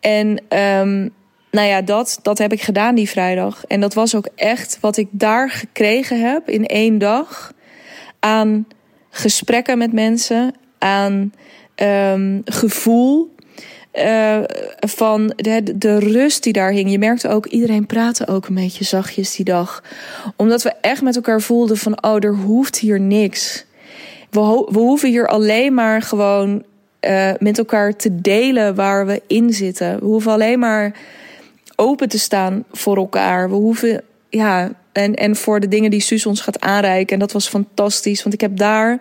[0.00, 1.10] En um,
[1.50, 3.64] nou ja, dat, dat heb ik gedaan die vrijdag.
[3.66, 7.52] En dat was ook echt wat ik daar gekregen heb in één dag.
[8.20, 8.66] Aan
[9.10, 11.32] gesprekken met mensen, aan
[11.76, 13.34] um, gevoel.
[13.98, 14.38] Uh,
[14.80, 16.90] van de, de rust die daar hing.
[16.90, 19.82] Je merkte ook, iedereen praatte ook een beetje zachtjes die dag.
[20.36, 23.64] Omdat we echt met elkaar voelden van, oh, er hoeft hier niks.
[24.30, 26.64] We, we hoeven hier alleen maar gewoon
[27.00, 29.98] uh, met elkaar te delen waar we in zitten.
[29.98, 30.92] We hoeven alleen maar
[31.76, 33.48] open te staan voor elkaar.
[33.48, 37.12] We hoeven, ja, en, en voor de dingen die Suus ons gaat aanreiken.
[37.12, 39.00] En dat was fantastisch, want ik heb daar.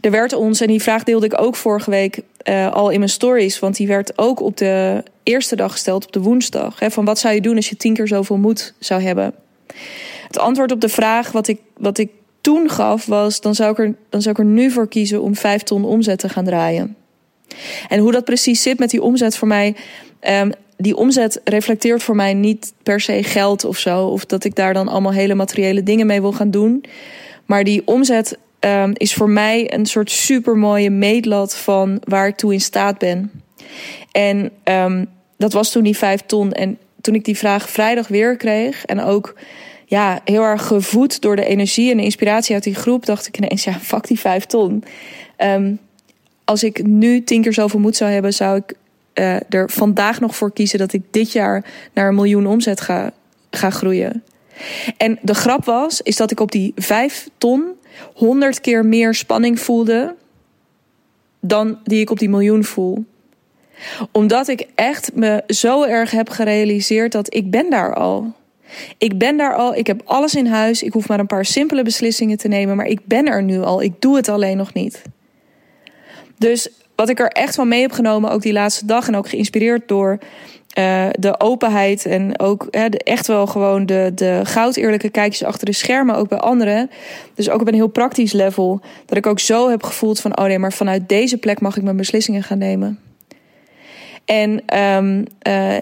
[0.00, 3.10] Er werd ons, en die vraag deelde ik ook vorige week uh, al in mijn
[3.10, 6.78] stories, want die werd ook op de eerste dag gesteld, op de woensdag.
[6.78, 9.34] Hè, van wat zou je doen als je tien keer zoveel moed zou hebben?
[10.26, 12.10] Het antwoord op de vraag wat ik, wat ik
[12.40, 15.34] toen gaf was: dan zou, ik er, dan zou ik er nu voor kiezen om
[15.34, 16.96] vijf ton omzet te gaan draaien.
[17.88, 19.76] En hoe dat precies zit met die omzet voor mij.
[20.28, 24.06] Um, die omzet reflecteert voor mij niet per se geld of zo.
[24.06, 26.84] Of dat ik daar dan allemaal hele materiële dingen mee wil gaan doen.
[27.46, 32.52] Maar die omzet um, is voor mij een soort supermooie meetlat van waar ik toe
[32.52, 33.30] in staat ben.
[34.12, 36.52] En um, dat was toen die vijf ton.
[36.52, 39.34] En toen ik die vraag vrijdag weer kreeg en ook
[39.86, 43.36] ja, heel erg gevoed door de energie en de inspiratie uit die groep, dacht ik
[43.38, 44.84] ineens, ja, fuck die vijf ton.
[45.38, 45.78] Um,
[46.44, 48.74] als ik nu tien keer zoveel moed zou hebben, zou ik
[49.14, 53.12] uh, er vandaag nog voor kiezen dat ik dit jaar naar een miljoen omzet ga,
[53.50, 54.22] ga groeien.
[54.96, 57.62] En de grap was, is dat ik op die vijf ton
[58.14, 60.14] honderd keer meer spanning voelde
[61.40, 63.04] dan die ik op die miljoen voel.
[64.12, 68.32] Omdat ik echt me zo erg heb gerealiseerd dat ik ben daar al.
[68.98, 71.82] Ik ben daar al, ik heb alles in huis, ik hoef maar een paar simpele
[71.82, 75.02] beslissingen te nemen, maar ik ben er nu al, ik doe het alleen nog niet.
[76.38, 79.28] Dus wat ik er echt van mee heb genomen, ook die laatste dag en ook
[79.28, 80.18] geïnspireerd door
[80.78, 85.44] uh, de openheid en ook hè, de, echt wel gewoon de, de goud eerlijke kijkjes
[85.44, 86.90] achter de schermen, ook bij anderen.
[87.34, 88.80] Dus ook op een heel praktisch level.
[89.06, 91.82] Dat ik ook zo heb gevoeld van, oh nee, maar vanuit deze plek mag ik
[91.82, 92.98] mijn beslissingen gaan nemen.
[94.24, 95.24] En um,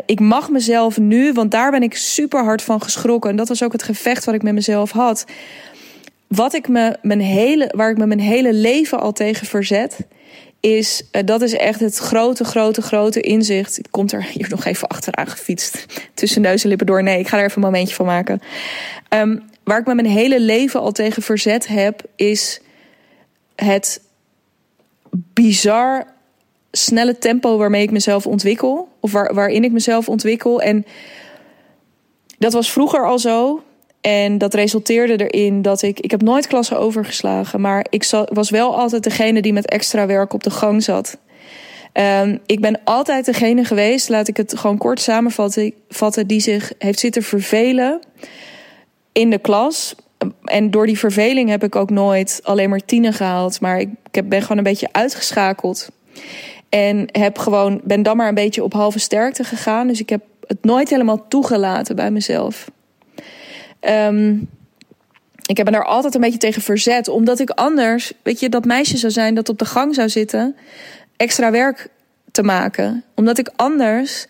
[0.07, 3.31] ik mag mezelf nu, want daar ben ik super hard van geschrokken.
[3.31, 5.25] En dat was ook het gevecht wat ik met mezelf had.
[6.27, 9.99] Wat ik me mijn hele, waar ik me mijn hele leven al tegen verzet,
[10.61, 13.77] is, uh, dat is echt het grote, grote, grote inzicht.
[13.77, 15.87] Het komt er hier nog even achteraan gefietst.
[16.15, 17.03] Tussen neus en lippen door.
[17.03, 18.41] Nee, ik ga er even een momentje van maken.
[19.09, 22.61] Um, waar ik me mijn hele leven al tegen verzet heb, is
[23.55, 24.01] het
[25.11, 26.07] bizar
[26.71, 28.89] snelle tempo waarmee ik mezelf ontwikkel.
[29.01, 30.63] Of waar, waarin ik mezelf ontwikkel.
[30.63, 30.87] En
[32.39, 33.63] dat was vroeger al zo.
[34.01, 36.01] En dat resulteerde erin dat ik.
[36.01, 37.61] Ik heb nooit klassen overgeslagen.
[37.61, 41.19] Maar ik was wel altijd degene die met extra werk op de gang zat.
[41.93, 46.99] Um, ik ben altijd degene geweest, laat ik het gewoon kort samenvatten, die zich heeft
[46.99, 48.01] zitten vervelen
[49.13, 49.95] in de klas.
[50.45, 53.61] En door die verveling heb ik ook nooit alleen maar tienen gehaald.
[53.61, 55.89] Maar ik, ik ben gewoon een beetje uitgeschakeld.
[56.69, 59.87] En heb gewoon, ben dan maar een beetje op halve sterkte gegaan.
[59.87, 62.71] Dus ik heb het nooit helemaal toegelaten bij mezelf.
[63.81, 64.49] Um,
[65.47, 67.09] ik heb me daar altijd een beetje tegen verzet.
[67.09, 70.57] Omdat ik anders, weet je, dat meisje zou zijn dat op de gang zou zitten.
[71.17, 71.89] extra werk
[72.31, 73.05] te maken.
[73.15, 74.27] Omdat ik anders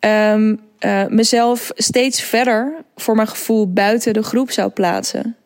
[0.00, 5.36] um, uh, mezelf steeds verder, voor mijn gevoel, buiten de groep zou plaatsen.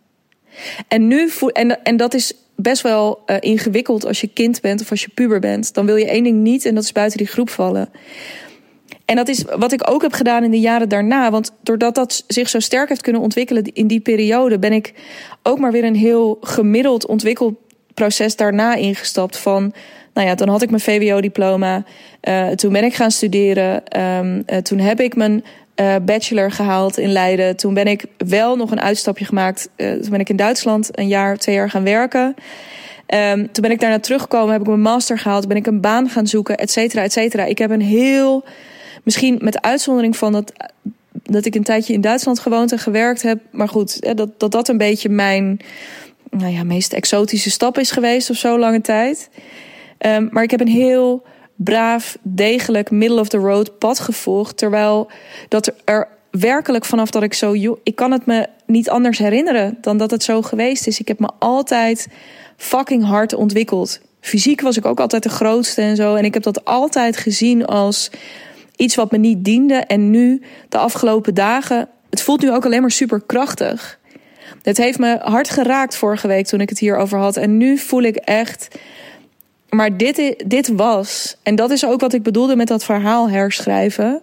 [0.89, 4.81] En nu voel, en, en dat is best wel uh, ingewikkeld als je kind bent
[4.81, 5.75] of als je puber bent.
[5.75, 7.89] Dan wil je één ding niet en dat is buiten die groep vallen.
[9.11, 11.31] En dat is wat ik ook heb gedaan in de jaren daarna.
[11.31, 14.95] Want doordat dat zich zo sterk heeft kunnen ontwikkelen in die periode, ben ik
[15.43, 19.37] ook maar weer een heel gemiddeld ontwikkelproces daarna ingestapt.
[19.37, 19.73] Van,
[20.15, 21.85] nou ja, dan had ik mijn VWO-diploma.
[22.29, 24.01] Uh, toen ben ik gaan studeren.
[24.01, 25.45] Um, uh, toen heb ik mijn
[25.81, 27.57] uh, bachelor gehaald in Leiden.
[27.57, 29.69] Toen ben ik wel nog een uitstapje gemaakt.
[29.77, 32.35] Toen ben ik in Duitsland een jaar, twee jaar gaan werken.
[33.15, 36.09] Um, toen ben ik daarna teruggekomen, heb ik mijn master gehaald, ben ik een baan
[36.09, 37.45] gaan zoeken, et cetera, et cetera.
[37.45, 38.45] Ik heb een heel,
[39.03, 40.53] misschien met uitzondering van dat,
[41.13, 43.41] dat ik een tijdje in Duitsland gewoond en gewerkt heb.
[43.51, 45.61] Maar goed, dat dat, dat een beetje mijn
[46.31, 49.31] nou ja, meest exotische stap is geweest of zo lange tijd.
[50.07, 51.23] Um, maar ik heb een heel
[51.55, 54.57] braaf, degelijk, middle of the road pad gevolgd.
[54.57, 55.11] Terwijl
[55.49, 57.79] dat er werkelijk vanaf dat ik zo.
[57.83, 61.01] Ik kan het me niet anders herinneren dan dat het zo geweest is.
[61.01, 62.09] Ik heb me altijd
[62.57, 64.01] fucking hard ontwikkeld.
[64.21, 66.15] Fysiek was ik ook altijd de grootste en zo.
[66.15, 68.11] En ik heb dat altijd gezien als
[68.81, 69.75] iets wat me niet diende.
[69.75, 73.99] En nu, de afgelopen dagen, het voelt nu ook alleen maar super krachtig.
[74.63, 77.37] Het heeft me hard geraakt vorige week toen ik het hierover had.
[77.37, 78.69] En nu voel ik echt
[79.71, 84.21] maar dit, dit was, en dat is ook wat ik bedoelde met dat verhaal herschrijven.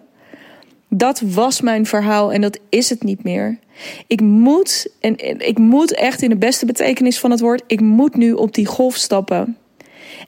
[0.88, 3.58] Dat was mijn verhaal en dat is het niet meer.
[4.06, 8.16] Ik moet, en ik moet echt in de beste betekenis van het woord, ik moet
[8.16, 9.56] nu op die golf stappen.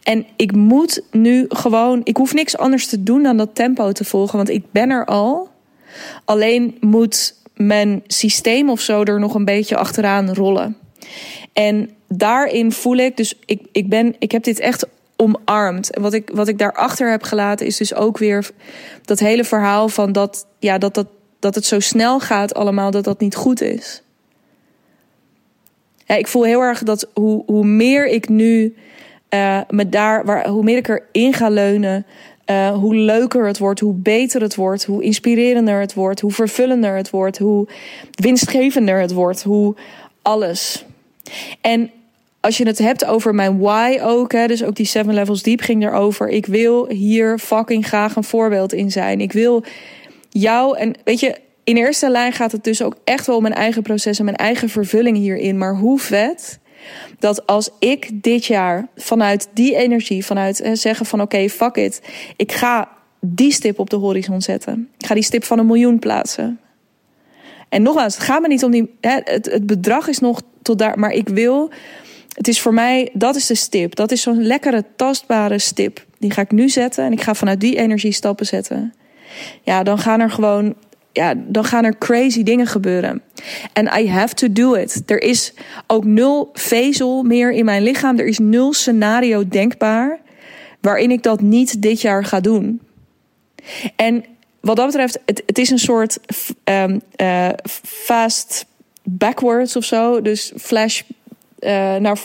[0.03, 4.05] En ik moet nu gewoon, ik hoef niks anders te doen dan dat tempo te
[4.05, 5.49] volgen, want ik ben er al.
[6.25, 10.77] Alleen moet mijn systeem of zo er nog een beetje achteraan rollen.
[11.53, 15.91] En daarin voel ik, dus ik, ik, ben, ik heb dit echt omarmd.
[15.91, 18.51] En wat ik, wat ik daarachter heb gelaten is dus ook weer
[19.05, 21.07] dat hele verhaal van dat, ja, dat, dat,
[21.39, 24.03] dat het zo snel gaat allemaal, dat dat niet goed is.
[26.07, 28.75] Ja, ik voel heel erg dat hoe, hoe meer ik nu
[29.35, 32.07] uh, me daar, waar, hoe meer ik erin ga leunen,
[32.51, 36.97] uh, hoe leuker het wordt, hoe beter het wordt, hoe inspirerender het wordt, hoe vervullender
[36.97, 37.69] het wordt, hoe
[38.11, 39.75] winstgevender het wordt, hoe
[40.23, 40.85] alles.
[41.61, 41.91] En
[42.41, 45.61] als je het hebt over mijn why ook, hè, dus ook die seven levels diep
[45.61, 46.29] ging erover.
[46.29, 49.21] Ik wil hier fucking graag een voorbeeld in zijn.
[49.21, 49.65] Ik wil
[50.29, 53.55] jou en weet je, in eerste lijn gaat het dus ook echt wel om mijn
[53.55, 55.59] eigen proces en mijn eigen vervulling hierin.
[55.59, 56.59] Maar hoe vet
[57.19, 62.03] dat als ik dit jaar vanuit die energie, vanuit hè, zeggen van oké, fuck it,
[62.37, 62.89] ik ga
[63.21, 64.89] die stip op de horizon zetten.
[64.99, 66.61] Ik ga die stip van een miljoen plaatsen.
[67.69, 68.95] En nogmaals, het gaat me niet om die.
[69.01, 71.71] Hè, het, het bedrag is nog tot daar, maar ik wil
[72.41, 73.95] het is voor mij, dat is de stip.
[73.95, 76.05] Dat is zo'n lekkere, tastbare stip.
[76.19, 78.95] Die ga ik nu zetten en ik ga vanuit die energie stappen zetten.
[79.63, 80.75] Ja, dan gaan er gewoon,
[81.13, 83.23] ja, dan gaan er crazy dingen gebeuren.
[83.73, 85.03] En I have to do it.
[85.07, 85.53] Er is
[85.87, 88.19] ook nul vezel meer in mijn lichaam.
[88.19, 90.19] Er is nul scenario denkbaar
[90.81, 92.81] waarin ik dat niet dit jaar ga doen.
[93.97, 94.25] En
[94.61, 96.19] wat dat betreft, het, het is een soort
[96.65, 97.49] um, uh,
[97.83, 98.67] fast
[99.03, 100.23] backwards of zo.
[100.23, 101.03] Dus flash
[101.61, 102.19] uh, naar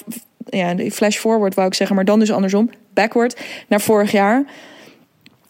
[0.50, 4.46] ja, flash forward wou ik zeggen, maar dan dus andersom, backward naar vorig jaar.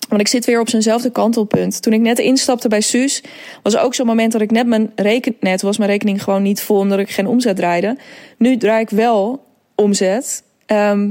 [0.09, 1.81] Want ik zit weer op zijnzelfde kantelpunt.
[1.81, 3.23] Toen ik net instapte bij Suus,
[3.63, 5.41] was ook zo'n moment dat ik net mijn rekening.
[5.41, 7.97] Net was mijn rekening gewoon niet vol omdat ik geen omzet draaide.
[8.37, 9.43] Nu draai ik wel
[9.75, 10.43] omzet.
[10.65, 11.09] Ehm,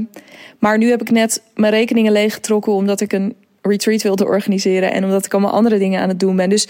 [0.59, 5.03] maar nu heb ik net mijn rekeningen leeggetrokken omdat ik een retreat wilde organiseren en
[5.03, 6.49] omdat ik allemaal andere dingen aan het doen ben.
[6.49, 6.67] Dus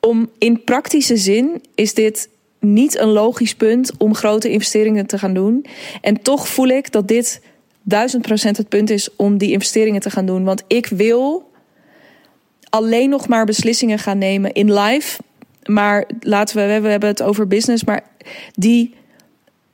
[0.00, 2.28] om in praktische zin is dit
[2.60, 5.66] niet een logisch punt om grote investeringen te gaan doen.
[6.00, 7.40] En toch voel ik dat dit
[7.84, 10.44] duizend procent het punt is om die investeringen te gaan doen.
[10.44, 11.52] Want ik wil
[12.68, 15.20] alleen nog maar beslissingen gaan nemen in live.
[15.64, 18.02] Maar laten we, we hebben het over business, maar
[18.52, 18.94] die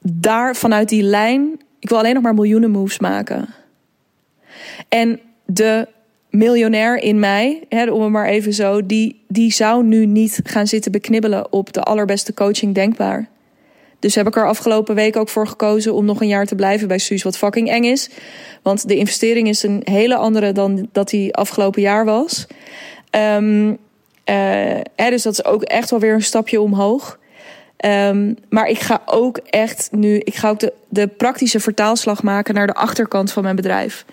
[0.03, 3.49] daar vanuit die lijn, ik wil alleen nog maar miljoenen moves maken.
[4.89, 5.89] En de
[6.31, 10.67] miljonair in mij, hè, om het maar even zo, die, die zou nu niet gaan
[10.67, 13.29] zitten beknibbelen op de allerbeste coaching denkbaar.
[14.01, 16.89] Dus heb ik er afgelopen week ook voor gekozen om nog een jaar te blijven
[16.89, 18.11] bij Suus, wat fucking eng is.
[18.63, 22.47] Want de investering is een hele andere dan dat die afgelopen jaar was.
[23.11, 23.79] Um,
[24.95, 27.19] dus dat is ook echt wel weer een stapje omhoog.
[27.85, 32.55] Um, maar ik ga ook echt nu, ik ga ook de, de praktische vertaalslag maken
[32.55, 34.05] naar de achterkant van mijn bedrijf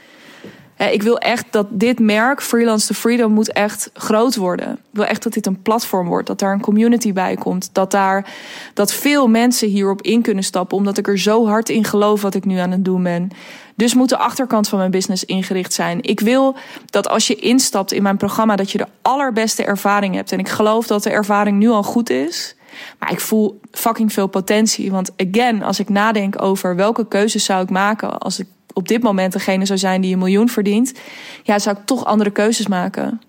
[0.77, 4.71] ik wil echt dat dit merk, Freelance to Freedom, moet echt groot worden.
[4.71, 7.69] Ik wil echt dat dit een platform wordt, dat daar een community bij komt.
[7.71, 8.33] Dat, daar,
[8.73, 12.35] dat veel mensen hierop in kunnen stappen, omdat ik er zo hard in geloof wat
[12.35, 13.29] ik nu aan het doen ben.
[13.75, 16.03] Dus moet de achterkant van mijn business ingericht zijn.
[16.03, 16.55] Ik wil
[16.85, 20.31] dat als je instapt in mijn programma, dat je de allerbeste ervaring hebt.
[20.31, 22.55] En ik geloof dat de ervaring nu al goed is.
[22.99, 24.91] Maar ik voel fucking veel potentie.
[24.91, 29.03] Want again, als ik nadenk over welke keuzes zou ik maken als ik op dit
[29.03, 30.93] moment degene zou zijn die een miljoen verdient,
[31.43, 33.21] ja, zou ik toch andere keuzes maken.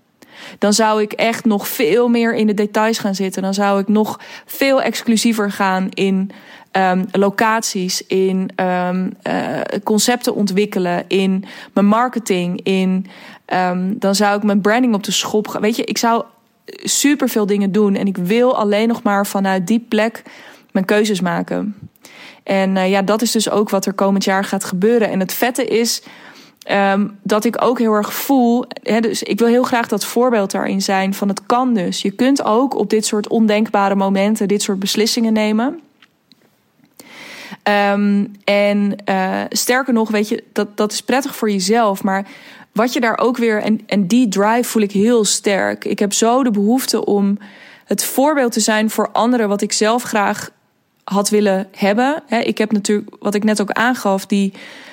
[0.58, 3.42] Dan zou ik echt nog veel meer in de details gaan zitten.
[3.42, 6.30] Dan zou ik nog veel exclusiever gaan in
[6.72, 13.06] um, locaties, in um, uh, concepten ontwikkelen, in mijn marketing, in.
[13.54, 15.60] Um, dan zou ik mijn branding op de schop gaan.
[15.60, 16.24] Weet je, ik zou
[16.82, 20.22] super veel dingen doen en ik wil alleen nog maar vanuit die plek
[20.70, 21.90] mijn keuzes maken.
[22.48, 25.10] En uh, ja, dat is dus ook wat er komend jaar gaat gebeuren.
[25.10, 26.02] En het vette is
[26.70, 28.64] um, dat ik ook heel erg voel.
[28.82, 32.02] Hè, dus ik wil heel graag dat voorbeeld daarin zijn van het kan dus.
[32.02, 35.80] Je kunt ook op dit soort ondenkbare momenten dit soort beslissingen nemen.
[37.92, 42.02] Um, en uh, sterker nog, weet je, dat, dat is prettig voor jezelf.
[42.02, 42.26] Maar
[42.72, 43.62] wat je daar ook weer.
[43.62, 45.84] En, en die drive voel ik heel sterk.
[45.84, 47.38] Ik heb zo de behoefte om
[47.84, 50.50] het voorbeeld te zijn voor anderen, wat ik zelf graag
[51.08, 52.22] had willen hebben.
[52.42, 54.52] Ik heb natuurlijk, wat ik net ook aangaf, die,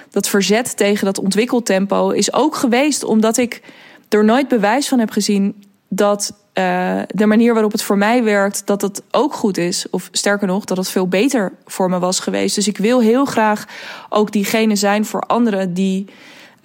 [0.09, 3.61] dat verzet tegen dat ontwikkeltempo is ook geweest omdat ik
[4.09, 8.61] er nooit bewijs van heb gezien dat uh, de manier waarop het voor mij werkt,
[8.66, 9.86] dat het ook goed is.
[9.89, 12.55] Of sterker nog, dat het veel beter voor me was geweest.
[12.55, 13.66] Dus ik wil heel graag
[14.09, 16.05] ook diegene zijn voor anderen die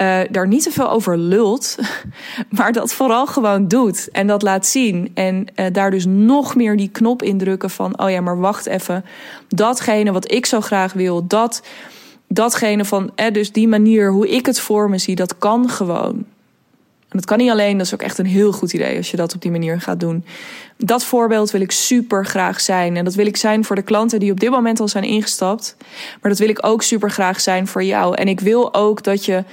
[0.02, 1.78] uh, daar niet te veel over lult,
[2.58, 5.10] maar dat vooral gewoon doet en dat laat zien.
[5.14, 9.04] En uh, daar dus nog meer die knop indrukken van: oh ja, maar wacht even.
[9.48, 11.62] Datgene wat ik zo graag wil, dat,
[12.28, 16.24] datgene van, eh, dus die manier hoe ik het voor me zie, dat kan gewoon.
[17.10, 19.16] En dat kan niet alleen, dat is ook echt een heel goed idee als je
[19.16, 20.24] dat op die manier gaat doen.
[20.76, 22.96] Dat voorbeeld wil ik super graag zijn.
[22.96, 25.76] En dat wil ik zijn voor de klanten die op dit moment al zijn ingestapt.
[26.20, 28.14] Maar dat wil ik ook super graag zijn voor jou.
[28.14, 29.44] En ik wil ook dat je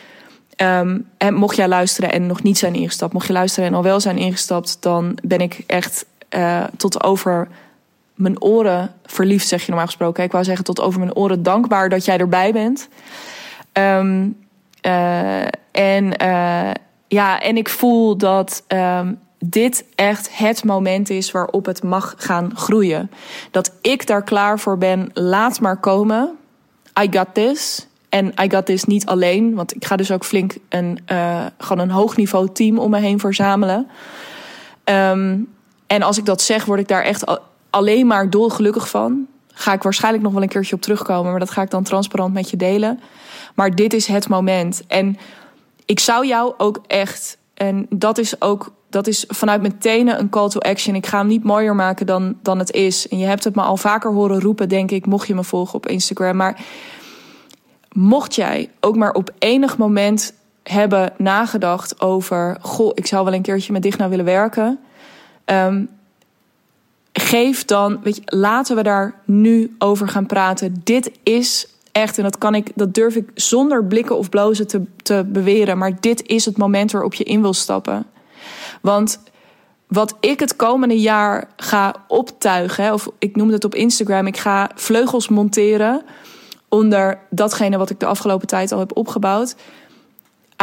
[0.61, 3.83] Um, en mocht jij luisteren en nog niet zijn ingestapt, mocht je luisteren en al
[3.83, 7.47] wel zijn ingestapt, dan ben ik echt uh, tot over
[8.15, 10.23] mijn oren verliefd, zeg je normaal gesproken.
[10.23, 12.87] Ik wou zeggen tot over mijn oren dankbaar dat jij erbij bent.
[13.73, 14.37] Um,
[14.81, 15.41] uh,
[15.71, 16.71] en uh,
[17.07, 22.51] ja, en ik voel dat um, dit echt het moment is waarop het mag gaan
[22.55, 23.11] groeien.
[23.51, 26.37] Dat ik daar klaar voor ben, laat maar komen.
[27.01, 27.86] I got this.
[28.09, 31.83] En I got this niet alleen, want ik ga dus ook flink een, uh, gewoon
[31.83, 33.87] een hoog niveau team om me heen verzamelen.
[34.83, 35.47] Um,
[35.87, 37.39] en als ik dat zeg, word ik daar echt
[37.69, 39.25] alleen maar dolgelukkig van.
[39.53, 42.33] Ga ik waarschijnlijk nog wel een keertje op terugkomen, maar dat ga ik dan transparant
[42.33, 42.99] met je delen.
[43.55, 44.83] Maar dit is het moment.
[44.87, 45.17] En
[45.85, 50.29] ik zou jou ook echt, en dat is ook, dat is vanuit mijn tenen een
[50.29, 50.95] call to action.
[50.95, 53.07] Ik ga hem niet mooier maken dan, dan het is.
[53.07, 55.75] En je hebt het me al vaker horen roepen, denk ik, mocht je me volgen
[55.75, 56.35] op Instagram.
[56.35, 56.65] Maar
[57.97, 60.33] mocht jij ook maar op enig moment
[60.63, 64.79] hebben nagedacht over: Goh, ik zou wel een keertje met Digna willen werken.
[65.45, 65.89] Um,
[67.13, 70.81] geef dan, weet je, laten we daar nu over gaan praten.
[70.83, 74.81] Dit is echt, en dat kan ik, dat durf ik zonder blikken of blozen te,
[75.03, 75.77] te beweren.
[75.77, 78.05] Maar dit is het moment waarop je in wil stappen.
[78.81, 79.19] Want
[79.87, 84.71] wat ik het komende jaar ga optuigen, of ik noem het op Instagram, ik ga
[84.75, 86.01] vleugels monteren
[86.69, 89.55] onder datgene wat ik de afgelopen tijd al heb opgebouwd.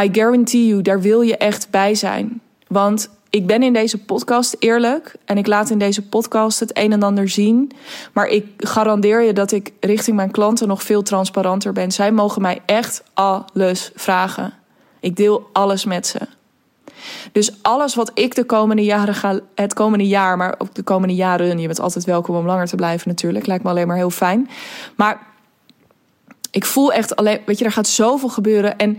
[0.02, 2.40] I guarantee you, daar wil je echt bij zijn.
[2.68, 6.92] Want ik ben in deze podcast eerlijk en ik laat in deze podcast het een
[6.92, 7.70] en ander zien.
[8.12, 11.92] Maar ik garandeer je dat ik richting mijn klanten nog veel transparanter ben.
[11.92, 14.52] Zij mogen mij echt alles vragen.
[15.00, 16.18] Ik deel alles met ze.
[17.32, 21.14] Dus alles wat ik de komende jaren ga, het komende jaar, maar ook de komende
[21.14, 24.10] jaren, je bent altijd welkom om langer te blijven natuurlijk, lijkt me alleen maar heel
[24.10, 24.48] fijn.
[24.96, 25.26] Maar
[26.54, 28.98] ik voel echt alleen, weet je, er gaat zoveel gebeuren en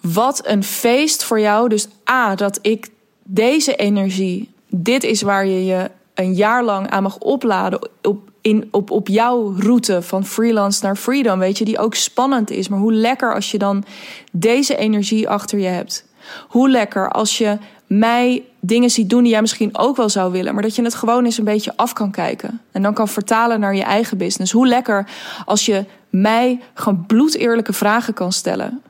[0.00, 1.68] wat een feest voor jou.
[1.68, 2.88] Dus A, dat ik
[3.22, 8.68] deze energie, dit is waar je je een jaar lang aan mag opladen op, in,
[8.70, 12.68] op, op jouw route van freelance naar freedom, weet je, die ook spannend is.
[12.68, 13.84] Maar hoe lekker als je dan
[14.32, 16.04] deze energie achter je hebt.
[16.48, 20.54] Hoe lekker als je mij dingen ziet doen die jij misschien ook wel zou willen,
[20.54, 23.60] maar dat je het gewoon eens een beetje af kan kijken en dan kan vertalen
[23.60, 24.52] naar je eigen business.
[24.52, 25.08] Hoe lekker
[25.44, 28.82] als je mij gewoon bloedeerlijke vragen kan stellen.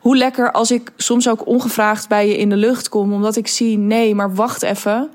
[0.00, 3.46] Hoe lekker als ik soms ook ongevraagd bij je in de lucht kom, omdat ik
[3.46, 5.10] zie, nee, maar wacht even.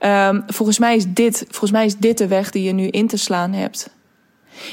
[0.00, 3.06] Um, volgens, mij is dit, volgens mij is dit de weg die je nu in
[3.06, 3.90] te slaan hebt.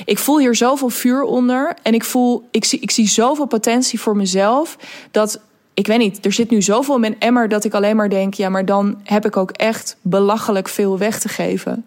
[0.06, 4.00] Ik voel hier zoveel vuur onder en ik voel, ik zie, ik zie zoveel potentie
[4.00, 4.78] voor mezelf
[5.12, 5.40] dat
[5.78, 8.34] ik weet niet, er zit nu zoveel in mijn emmer dat ik alleen maar denk,
[8.34, 11.86] ja, maar dan heb ik ook echt belachelijk veel weg te geven.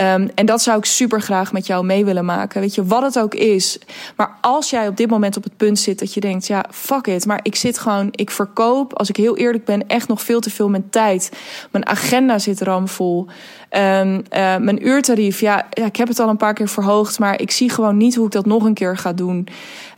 [0.00, 2.60] Um, en dat zou ik super graag met jou mee willen maken.
[2.60, 3.78] Weet je, wat het ook is.
[4.16, 7.06] Maar als jij op dit moment op het punt zit dat je denkt: ja, fuck
[7.06, 7.26] it.
[7.26, 10.50] Maar ik zit gewoon, ik verkoop, als ik heel eerlijk ben, echt nog veel te
[10.50, 11.32] veel mijn tijd.
[11.70, 13.26] Mijn agenda zit ramvol.
[13.70, 17.18] Um, uh, mijn uurtarief, ja, ik heb het al een paar keer verhoogd.
[17.18, 19.48] Maar ik zie gewoon niet hoe ik dat nog een keer ga doen.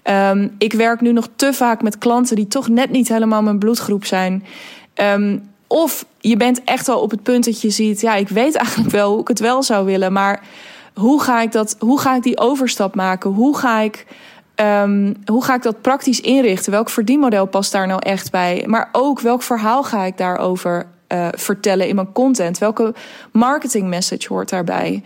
[0.05, 3.59] Um, ik werk nu nog te vaak met klanten die toch net niet helemaal mijn
[3.59, 4.45] bloedgroep zijn.
[5.69, 8.91] Of je bent echt al op het punt dat je ziet, ja, ik weet eigenlijk
[8.91, 10.43] wel hoe ik het wel zou willen, maar
[10.95, 13.31] hoe ga ik, dat, hoe ga ik die overstap maken?
[13.31, 14.07] Hoe ga ik,
[14.57, 16.73] um, hoe ga ik dat praktisch inrichten?
[16.73, 18.65] Welk verdienmodel past daar nou echt bij?
[18.67, 22.59] Maar ook welk verhaal ga ik daarover uh, vertellen in mijn content?
[22.59, 22.95] Welke
[23.33, 25.03] marketing message hoort daarbij?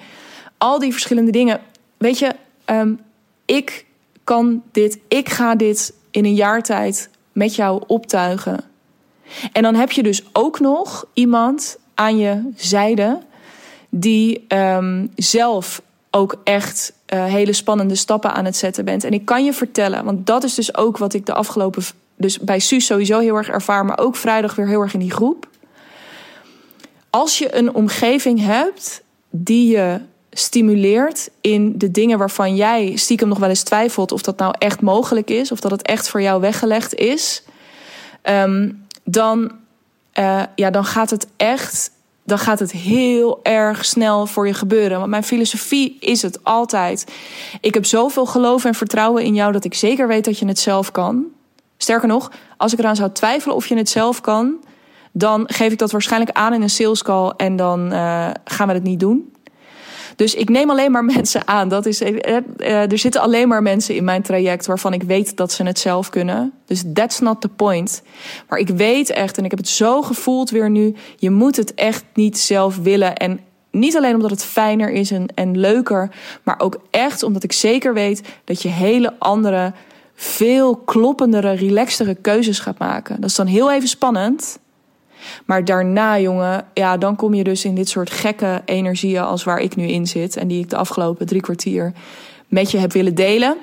[0.58, 1.60] Al die verschillende dingen.
[1.96, 2.34] Weet je,
[2.66, 3.00] um,
[3.44, 3.84] ik
[4.24, 8.64] kan dit, ik ga dit in een jaar tijd met jou optuigen.
[9.52, 13.20] En dan heb je dus ook nog iemand aan je zijde
[13.88, 19.04] die um, zelf ook echt uh, hele spannende stappen aan het zetten bent.
[19.04, 21.82] En ik kan je vertellen, want dat is dus ook wat ik de afgelopen,
[22.16, 25.10] dus bij Suus sowieso heel erg ervaar, maar ook vrijdag weer heel erg in die
[25.10, 25.48] groep.
[27.10, 33.38] Als je een omgeving hebt die je stimuleert in de dingen waarvan jij stiekem nog
[33.38, 36.40] wel eens twijfelt of dat nou echt mogelijk is, of dat het echt voor jou
[36.40, 37.42] weggelegd is,
[38.22, 39.52] um, dan,
[40.18, 41.90] uh, ja, dan gaat het echt.
[42.24, 44.98] Dan gaat het heel erg snel voor je gebeuren.
[44.98, 47.12] Want mijn filosofie is het altijd.
[47.60, 50.58] Ik heb zoveel geloof en vertrouwen in jou dat ik zeker weet dat je het
[50.58, 51.24] zelf kan.
[51.76, 54.64] Sterker nog, als ik eraan zou twijfelen of je het zelf kan,
[55.12, 58.74] dan geef ik dat waarschijnlijk aan in een sales call en dan uh, gaan we
[58.74, 59.31] het niet doen.
[60.22, 61.68] Dus ik neem alleen maar mensen aan.
[61.68, 65.36] Dat is, eh, eh, er zitten alleen maar mensen in mijn traject waarvan ik weet
[65.36, 66.52] dat ze het zelf kunnen.
[66.66, 68.02] Dus that's not the point.
[68.48, 71.74] Maar ik weet echt, en ik heb het zo gevoeld weer nu, je moet het
[71.74, 73.16] echt niet zelf willen.
[73.16, 76.10] En niet alleen omdat het fijner is en, en leuker,
[76.42, 79.72] maar ook echt omdat ik zeker weet dat je hele andere,
[80.14, 83.20] veel kloppendere, relaxtere keuzes gaat maken.
[83.20, 84.58] Dat is dan heel even spannend.
[85.44, 89.60] Maar daarna, jongen, ja, dan kom je dus in dit soort gekke energieën als waar
[89.60, 90.36] ik nu in zit.
[90.36, 91.92] En die ik de afgelopen drie kwartier
[92.48, 93.56] met je heb willen delen.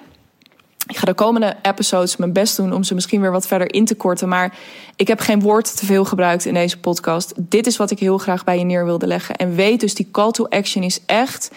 [0.88, 3.86] Ik ga de komende episodes mijn best doen om ze misschien weer wat verder in
[3.86, 4.30] te korten.
[4.30, 4.58] Maar
[4.96, 7.34] ik heb geen woord te veel gebruikt in deze podcast.
[7.38, 9.36] Dit is wat ik heel graag bij je neer wilde leggen.
[9.36, 11.52] En weet dus, die call to action is echt.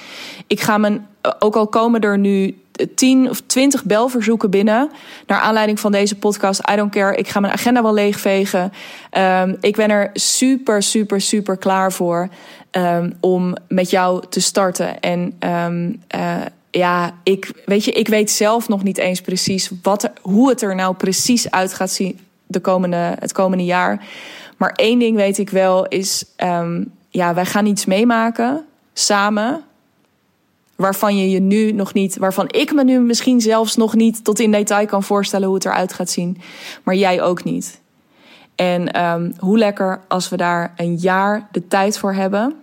[0.47, 1.07] Ik ga mijn,
[1.39, 2.57] ook al komen er nu
[2.95, 4.91] 10 of 20 belverzoeken binnen.
[5.27, 6.61] Naar aanleiding van deze podcast.
[6.73, 7.17] I don't care.
[7.17, 8.73] Ik ga mijn agenda wel leegvegen.
[9.19, 12.29] Um, ik ben er super, super, super klaar voor.
[12.71, 15.01] Um, om met jou te starten.
[15.01, 16.37] En um, uh,
[16.71, 20.63] ja, ik weet, je, ik weet zelf nog niet eens precies wat er, hoe het
[20.63, 24.07] er nou precies uit gaat zien de komende, het komende jaar.
[24.57, 26.25] Maar één ding weet ik wel is,
[27.11, 29.65] ja, wij gaan iets meemaken samen.
[30.83, 34.39] Waarvan je je nu nog niet, waarvan ik me nu misschien zelfs nog niet tot
[34.39, 36.41] in detail kan voorstellen hoe het eruit gaat zien.
[36.83, 37.81] Maar jij ook niet.
[38.55, 42.55] En um, hoe lekker als we daar een jaar de tijd voor hebben.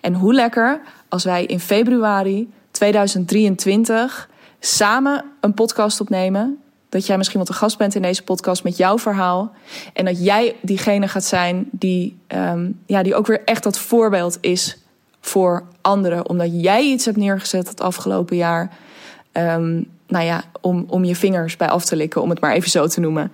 [0.00, 4.28] En hoe lekker als wij in februari 2023
[4.60, 6.58] samen een podcast opnemen.
[6.88, 9.52] Dat jij misschien wel te gast bent in deze podcast met jouw verhaal.
[9.92, 14.38] En dat jij diegene gaat zijn die, um, ja, die ook weer echt dat voorbeeld
[14.40, 14.81] is
[15.22, 16.28] voor anderen.
[16.28, 18.70] Omdat jij iets hebt neergezet het afgelopen jaar.
[19.32, 22.70] Um, nou ja, om, om je vingers bij af te likken, om het maar even
[22.70, 23.32] zo te noemen.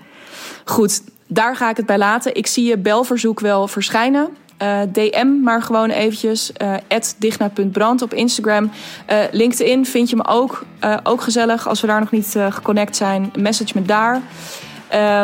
[0.65, 2.35] Goed, daar ga ik het bij laten.
[2.35, 4.29] Ik zie je belverzoek wel verschijnen.
[4.57, 6.53] Eh, DM maar gewoon eventjes.
[6.63, 6.75] Uh,
[7.19, 8.65] digna.brand op Instagram.
[9.11, 10.65] Uh, LinkedIn vind je me ook.
[11.03, 13.33] ook gezellig als we daar nog niet geconnect zijn.
[13.39, 14.21] Message me daar.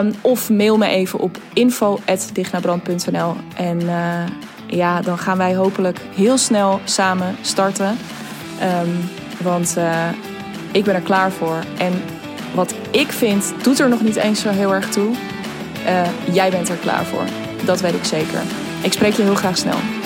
[0.00, 3.34] Um, of mail me even op info.dignabrand.nl.
[3.56, 3.80] En
[4.66, 7.98] ja, dan gaan wij hopelijk heel snel samen starten.
[8.82, 9.10] Um,
[9.42, 9.76] want
[10.72, 11.58] ik ben er klaar voor.
[11.78, 12.02] En
[12.54, 15.14] wat ik vind, doet er nog niet eens zo heel erg toe.
[16.32, 17.24] jij bent er klaar voor.
[17.64, 18.40] Dat weet ik zeker.
[18.82, 20.03] Ik spreek je heel graag snel.